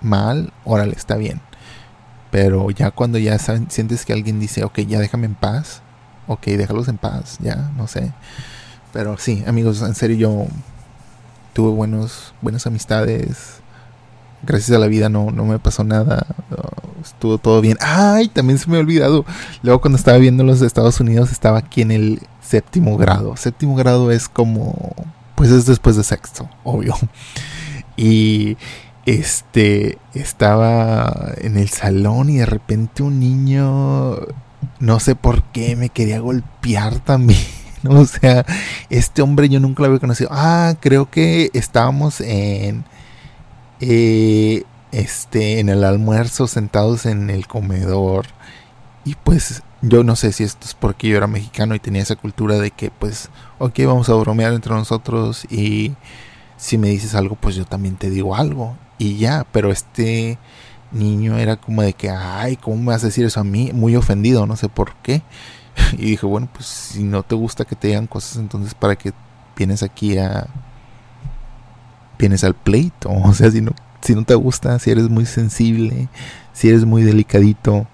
mal, 0.01 0.51
órale, 0.65 0.93
está 0.93 1.15
bien. 1.15 1.41
Pero 2.31 2.71
ya 2.71 2.91
cuando 2.91 3.19
ya 3.19 3.37
sientes 3.37 4.05
que 4.05 4.13
alguien 4.13 4.39
dice, 4.39 4.63
ok, 4.63 4.79
ya 4.79 4.99
déjame 4.99 5.27
en 5.27 5.35
paz, 5.35 5.81
ok, 6.27 6.45
déjalos 6.47 6.87
en 6.87 6.97
paz, 6.97 7.37
ya, 7.39 7.71
no 7.77 7.87
sé. 7.87 8.11
Pero 8.91 9.17
sí, 9.17 9.43
amigos, 9.47 9.81
en 9.81 9.95
serio 9.95 10.17
yo 10.17 10.47
tuve 11.53 11.71
buenos, 11.71 12.33
buenas 12.41 12.65
amistades. 12.67 13.61
Gracias 14.45 14.75
a 14.75 14.79
la 14.79 14.87
vida 14.87 15.09
no, 15.09 15.31
no 15.31 15.45
me 15.45 15.59
pasó 15.59 15.83
nada. 15.83 16.25
estuvo 17.01 17.37
todo 17.37 17.61
bien. 17.61 17.77
Ay, 17.79 18.27
también 18.27 18.59
se 18.59 18.69
me 18.69 18.77
ha 18.77 18.81
olvidado. 18.81 19.25
Luego 19.61 19.79
cuando 19.81 19.97
estaba 19.97 20.17
viendo 20.17 20.43
los 20.43 20.61
Estados 20.61 20.99
Unidos 20.99 21.31
estaba 21.31 21.59
aquí 21.59 21.81
en 21.81 21.91
el 21.91 22.21
séptimo 22.41 22.97
grado. 22.97 23.37
Séptimo 23.37 23.75
grado 23.75 24.11
es 24.11 24.27
como... 24.27 24.91
Pues 25.43 25.51
es 25.51 25.65
después 25.65 25.97
de 25.97 26.05
sexto, 26.05 26.49
obvio. 26.63 26.95
Y 27.97 28.55
este 29.05 29.97
estaba 30.13 31.33
en 31.35 31.57
el 31.57 31.67
salón 31.67 32.29
y 32.29 32.37
de 32.37 32.45
repente 32.45 33.03
un 33.03 33.19
niño 33.19 34.19
no 34.79 34.99
sé 35.01 35.15
por 35.15 35.43
qué 35.51 35.75
me 35.75 35.89
quería 35.89 36.21
golpear 36.21 36.99
también. 36.99 37.41
O 37.89 38.05
sea, 38.05 38.45
este 38.89 39.21
hombre 39.21 39.49
yo 39.49 39.59
nunca 39.59 39.81
lo 39.81 39.87
había 39.87 39.99
conocido. 39.99 40.29
Ah, 40.31 40.75
creo 40.79 41.11
que 41.11 41.51
estábamos 41.53 42.21
en 42.21 42.85
eh, 43.81 44.63
este 44.93 45.59
en 45.59 45.67
el 45.67 45.83
almuerzo 45.83 46.47
sentados 46.47 47.05
en 47.05 47.29
el 47.29 47.47
comedor 47.47 48.27
y 49.03 49.15
pues 49.15 49.61
yo 49.83 50.03
no 50.03 50.15
sé 50.15 50.31
si 50.31 50.43
esto 50.43 50.65
es 50.65 50.73
porque 50.73 51.07
yo 51.07 51.17
era 51.17 51.27
mexicano 51.27 51.75
y 51.75 51.79
tenía 51.79 52.01
esa 52.01 52.15
cultura 52.15 52.57
de 52.57 52.71
que 52.71 52.89
pues 52.89 53.29
ok 53.59 53.79
vamos 53.85 54.09
a 54.09 54.15
bromear 54.15 54.53
entre 54.53 54.73
nosotros 54.73 55.45
y 55.51 55.93
si 56.57 56.79
me 56.79 56.89
dices 56.89 57.13
algo 57.13 57.35
pues 57.35 57.55
yo 57.55 57.65
también 57.65 57.97
te 57.97 58.09
digo 58.09 58.35
algo 58.35 58.75
y 58.97 59.17
ya, 59.17 59.45
pero 59.51 59.71
este 59.71 60.37
niño 60.91 61.37
era 61.37 61.57
como 61.57 61.81
de 61.81 61.93
que, 61.93 62.09
ay, 62.09 62.55
¿cómo 62.55 62.77
me 62.77 62.85
vas 62.87 63.03
a 63.03 63.07
decir 63.07 63.25
eso 63.25 63.39
a 63.39 63.43
mí? 63.43 63.71
Muy 63.73 63.95
ofendido, 63.95 64.45
no 64.45 64.55
sé 64.55 64.69
por 64.69 64.95
qué. 64.97 65.21
Y 65.93 66.11
dije, 66.11 66.25
bueno, 66.25 66.47
pues 66.53 66.67
si 66.67 67.03
no 67.03 67.23
te 67.23 67.35
gusta 67.35 67.65
que 67.65 67.75
te 67.75 67.89
digan 67.89 68.07
cosas, 68.07 68.37
entonces 68.37 68.75
para 68.75 68.95
qué 68.95 69.11
vienes 69.57 69.83
aquí 69.83 70.17
a... 70.17 70.47
vienes 72.19 72.43
al 72.43 72.53
pleito. 72.53 73.09
O 73.25 73.33
sea, 73.33 73.51
si 73.51 73.61
no, 73.61 73.73
si 74.01 74.15
no 74.15 74.23
te 74.23 74.35
gusta, 74.35 74.79
si 74.79 74.91
eres 74.91 75.09
muy 75.09 75.25
sensible, 75.25 76.09
si 76.53 76.69
eres 76.69 76.85
muy 76.85 77.03
delicadito, 77.03 77.87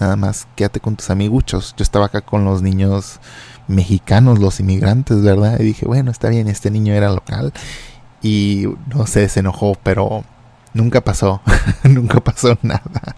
nada 0.00 0.16
más 0.16 0.48
quédate 0.56 0.80
con 0.80 0.96
tus 0.96 1.10
amiguchos. 1.10 1.74
Yo 1.76 1.82
estaba 1.82 2.06
acá 2.06 2.20
con 2.20 2.44
los 2.44 2.62
niños 2.62 3.20
mexicanos, 3.68 4.38
los 4.38 4.60
inmigrantes, 4.60 5.22
¿verdad? 5.22 5.58
Y 5.60 5.64
dije, 5.64 5.86
bueno, 5.86 6.10
está 6.10 6.28
bien, 6.28 6.48
este 6.48 6.70
niño 6.70 6.92
era 6.94 7.10
local 7.10 7.52
y 8.22 8.66
no 8.94 9.06
sé, 9.06 9.28
se 9.28 9.40
enojó, 9.40 9.76
pero 9.82 10.24
nunca 10.74 11.00
pasó, 11.00 11.40
nunca 11.84 12.20
pasó 12.20 12.58
nada. 12.62 13.14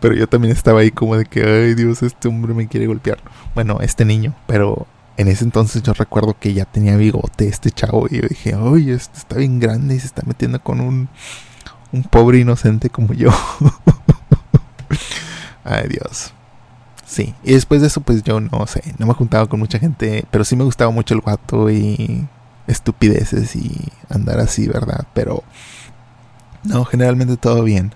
Pero 0.00 0.14
yo 0.14 0.28
también 0.28 0.52
estaba 0.52 0.80
ahí 0.80 0.90
como 0.90 1.16
de 1.16 1.24
que, 1.24 1.42
ay 1.42 1.74
Dios, 1.74 2.02
este 2.02 2.28
hombre 2.28 2.54
me 2.54 2.68
quiere 2.68 2.86
golpear. 2.86 3.18
Bueno, 3.54 3.78
este 3.80 4.04
niño, 4.04 4.34
pero 4.46 4.86
en 5.16 5.28
ese 5.28 5.44
entonces 5.44 5.82
yo 5.82 5.92
recuerdo 5.94 6.36
que 6.38 6.52
ya 6.54 6.64
tenía 6.64 6.96
bigote 6.96 7.48
este 7.48 7.70
chavo 7.70 8.06
y 8.10 8.20
yo 8.20 8.28
dije, 8.28 8.54
ay, 8.54 8.90
este 8.90 9.18
está 9.18 9.36
bien 9.36 9.58
grande 9.60 9.94
y 9.94 10.00
se 10.00 10.06
está 10.06 10.22
metiendo 10.26 10.60
con 10.62 10.80
un, 10.80 11.08
un 11.92 12.02
pobre 12.04 12.38
inocente 12.38 12.90
como 12.90 13.12
yo. 13.14 13.30
ay 15.66 15.88
Dios. 15.88 16.32
Sí, 17.04 17.34
y 17.44 17.52
después 17.52 17.80
de 17.80 17.86
eso 17.86 18.00
pues 18.00 18.22
yo 18.22 18.40
no 18.40 18.66
sé, 18.66 18.82
no 18.98 19.06
me 19.06 19.14
juntaba 19.14 19.46
con 19.46 19.60
mucha 19.60 19.78
gente, 19.78 20.24
pero 20.30 20.44
sí 20.44 20.56
me 20.56 20.64
gustaba 20.64 20.90
mucho 20.90 21.14
el 21.14 21.20
guato 21.20 21.70
y 21.70 22.26
estupideces 22.66 23.54
y 23.54 23.92
andar 24.08 24.40
así, 24.40 24.66
¿verdad? 24.66 25.06
Pero 25.14 25.44
no, 26.64 26.84
generalmente 26.84 27.36
todo 27.36 27.62
bien. 27.62 27.94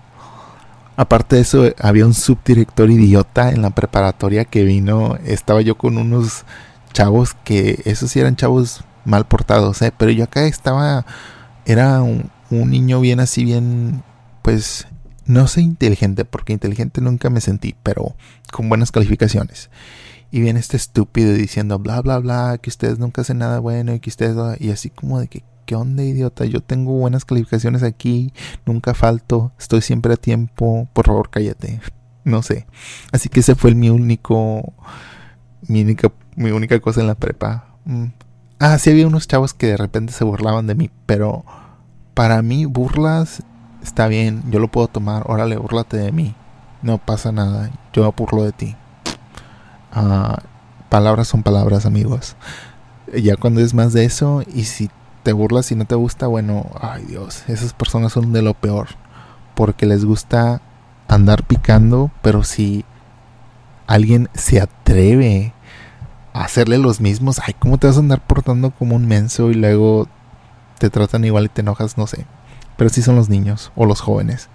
Aparte 0.97 1.37
de 1.37 1.43
eso, 1.43 1.65
había 1.81 2.07
un 2.07 2.15
subdirector 2.15 2.91
idiota 2.91 3.51
en 3.51 3.63
la 3.63 3.71
preparatoria 3.71 4.45
que 4.45 4.65
vino. 4.65 5.17
Estaba 5.25 5.61
yo 5.63 5.77
con 5.77 5.97
unos 5.99 6.45
chavos 6.93 7.35
que, 7.45 7.81
esos 7.85 8.11
sí 8.11 8.21
eran 8.21 8.37
chavos 8.37 8.85
mal 9.05 9.27
portados, 9.27 9.81
¿eh? 9.83 9.93
Pero 9.97 10.11
yo 10.11 10.25
acá 10.25 10.45
estaba, 10.45 11.07
era 11.65 12.03
un, 12.03 12.31
un 12.51 12.71
niño 12.71 13.01
bien 13.01 13.21
así, 13.21 13.45
bien, 13.45 14.03
pues, 14.43 14.87
no 15.31 15.47
sé 15.47 15.61
inteligente, 15.61 16.25
porque 16.25 16.53
inteligente 16.53 17.01
nunca 17.01 17.31
me 17.31 17.41
sentí, 17.41 17.77
pero 17.85 18.17
con 18.53 18.69
buenas 18.69 18.91
calificaciones. 18.91 19.71
Y 20.33 20.41
viene 20.41 20.59
este 20.59 20.77
estúpido 20.77 21.33
diciendo 21.33 21.79
bla 21.79 22.01
bla 22.03 22.19
bla, 22.19 22.59
que 22.61 22.69
ustedes 22.69 22.99
nunca 22.99 23.23
hacen 23.23 23.39
nada 23.39 23.61
bueno 23.61 23.95
y 23.95 24.01
que 24.01 24.11
ustedes... 24.11 24.37
Y 24.61 24.71
así 24.71 24.91
como 24.91 25.21
de 25.21 25.29
que, 25.29 25.45
¿qué 25.67 25.77
onda 25.77 26.03
idiota? 26.03 26.45
Yo 26.47 26.61
tengo 26.61 26.95
buenas 26.95 27.25
calificaciones 27.25 27.85
aquí, 27.85 28.33
nunca 28.67 28.93
falto, 28.93 29.53
estoy 29.57 29.83
siempre 29.83 30.15
a 30.15 30.17
tiempo, 30.17 30.89
por 30.93 31.07
favor 31.07 31.31
cállate. 31.31 31.81
No 32.25 32.43
sé. 32.43 32.67
Así 33.13 33.29
que 33.29 33.41
ese 33.41 33.55
fue 33.55 33.75
mi 33.75 33.89
único... 33.89 34.75
Mi 35.69 35.83
única, 35.83 36.11
mi 36.35 36.51
única 36.51 36.81
cosa 36.81 37.03
en 37.03 37.07
la 37.07 37.15
prepa. 37.15 37.77
Mm. 37.85 38.07
Ah, 38.59 38.79
sí 38.79 38.91
había 38.91 39.07
unos 39.07 39.29
chavos 39.29 39.55
que 39.55 39.69
de 39.69 39.77
repente 39.77 40.13
se 40.13 40.25
burlaban 40.25 40.67
de 40.67 40.75
mí, 40.75 40.91
pero 41.07 41.45
para 42.15 42.43
mí 42.43 42.67
burlas 42.67 43.43
está 43.83 44.09
bien, 44.09 44.43
yo 44.51 44.59
lo 44.59 44.69
puedo 44.69 44.89
tomar, 44.89 45.25
órale, 45.27 45.57
burlate 45.57 45.97
de 45.97 46.13
mí. 46.13 46.35
No 46.83 46.99
pasa 46.99 47.33
nada, 47.33 47.71
yo 47.93 48.11
burlo 48.13 48.43
de 48.43 48.53
ti. 48.53 48.77
Ah, 49.93 50.39
palabras 50.89 51.29
son 51.29 51.43
palabras, 51.43 51.87
amigos. 51.87 52.37
Ya 53.15 53.37
cuando 53.37 53.61
es 53.61 53.75
más 53.75 53.93
de 53.93 54.05
eso, 54.05 54.43
y 54.55 54.65
si 54.65 54.91
te 55.23 55.33
burlas 55.33 55.71
y 55.73 55.75
no 55.75 55.85
te 55.85 55.95
gusta, 55.95 56.27
bueno, 56.27 56.67
ay 56.81 57.05
Dios, 57.05 57.45
esas 57.49 57.73
personas 57.73 58.13
son 58.13 58.33
de 58.33 58.43
lo 58.43 58.55
peor. 58.55 58.89
Porque 59.55 59.85
les 59.85 60.05
gusta 60.05 60.63
andar 61.09 61.43
picando, 61.45 62.11
pero 62.23 62.45
si 62.45 62.85
alguien 63.87 64.29
se 64.35 64.61
atreve 64.61 65.53
a 66.33 66.45
hacerle 66.45 66.79
los 66.79 67.01
mismos, 67.01 67.41
ay, 67.45 67.55
¿cómo 67.59 67.77
te 67.79 67.89
vas 67.89 67.97
a 67.97 68.01
andar 68.01 68.25
portando 68.27 68.71
como 68.71 68.97
un 68.97 69.07
menso 69.07 69.51
y 69.51 69.55
luego 69.55 70.09
te 70.79 70.89
tratan 70.89 71.25
igual 71.25 71.47
y 71.47 71.49
te 71.49 71.61
enojas? 71.61 71.99
No 71.99 72.07
sé. 72.07 72.25
Pero 72.81 72.89
sí 72.89 73.03
son 73.03 73.15
los 73.15 73.29
niños 73.29 73.73
o 73.77 73.85
los 73.85 74.01
jóvenes. 74.01 74.49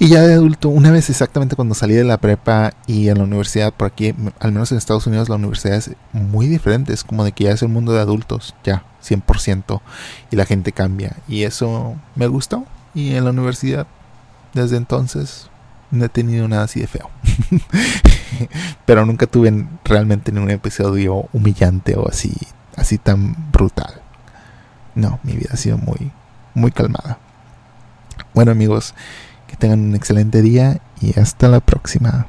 Y 0.00 0.08
ya 0.08 0.22
de 0.22 0.34
adulto, 0.34 0.70
una 0.70 0.90
vez 0.90 1.08
exactamente 1.08 1.54
cuando 1.54 1.76
salí 1.76 1.94
de 1.94 2.02
la 2.02 2.18
prepa 2.18 2.72
y 2.88 3.10
en 3.10 3.18
la 3.18 3.22
universidad, 3.22 3.72
por 3.72 3.86
aquí, 3.86 4.12
al 4.40 4.50
menos 4.50 4.72
en 4.72 4.78
Estados 4.78 5.06
Unidos, 5.06 5.28
la 5.28 5.36
universidad 5.36 5.76
es 5.76 5.92
muy 6.12 6.48
diferente. 6.48 6.92
Es 6.92 7.04
como 7.04 7.22
de 7.22 7.30
que 7.30 7.44
ya 7.44 7.52
es 7.52 7.62
el 7.62 7.68
mundo 7.68 7.92
de 7.92 8.00
adultos, 8.00 8.56
ya, 8.64 8.82
100%. 9.04 9.80
Y 10.32 10.34
la 10.34 10.46
gente 10.46 10.72
cambia. 10.72 11.14
Y 11.28 11.44
eso 11.44 11.94
me 12.16 12.26
gustó. 12.26 12.64
Y 12.92 13.14
en 13.14 13.22
la 13.22 13.30
universidad, 13.30 13.86
desde 14.52 14.76
entonces, 14.76 15.48
no 15.92 16.06
he 16.06 16.08
tenido 16.08 16.48
nada 16.48 16.64
así 16.64 16.80
de 16.80 16.88
feo. 16.88 17.08
Pero 18.84 19.06
nunca 19.06 19.28
tuve 19.28 19.64
realmente 19.84 20.32
ningún 20.32 20.50
episodio 20.50 21.28
humillante 21.32 21.94
o 21.94 22.08
así, 22.08 22.34
así 22.74 22.98
tan 22.98 23.52
brutal. 23.52 24.02
No, 24.96 25.20
mi 25.22 25.34
vida 25.34 25.50
ha 25.52 25.56
sido 25.56 25.78
muy, 25.78 26.10
muy 26.54 26.72
calmada. 26.72 27.20
Bueno 28.34 28.52
amigos, 28.52 28.94
que 29.46 29.56
tengan 29.56 29.80
un 29.80 29.94
excelente 29.94 30.42
día 30.42 30.80
y 31.00 31.18
hasta 31.18 31.48
la 31.48 31.60
próxima. 31.60 32.26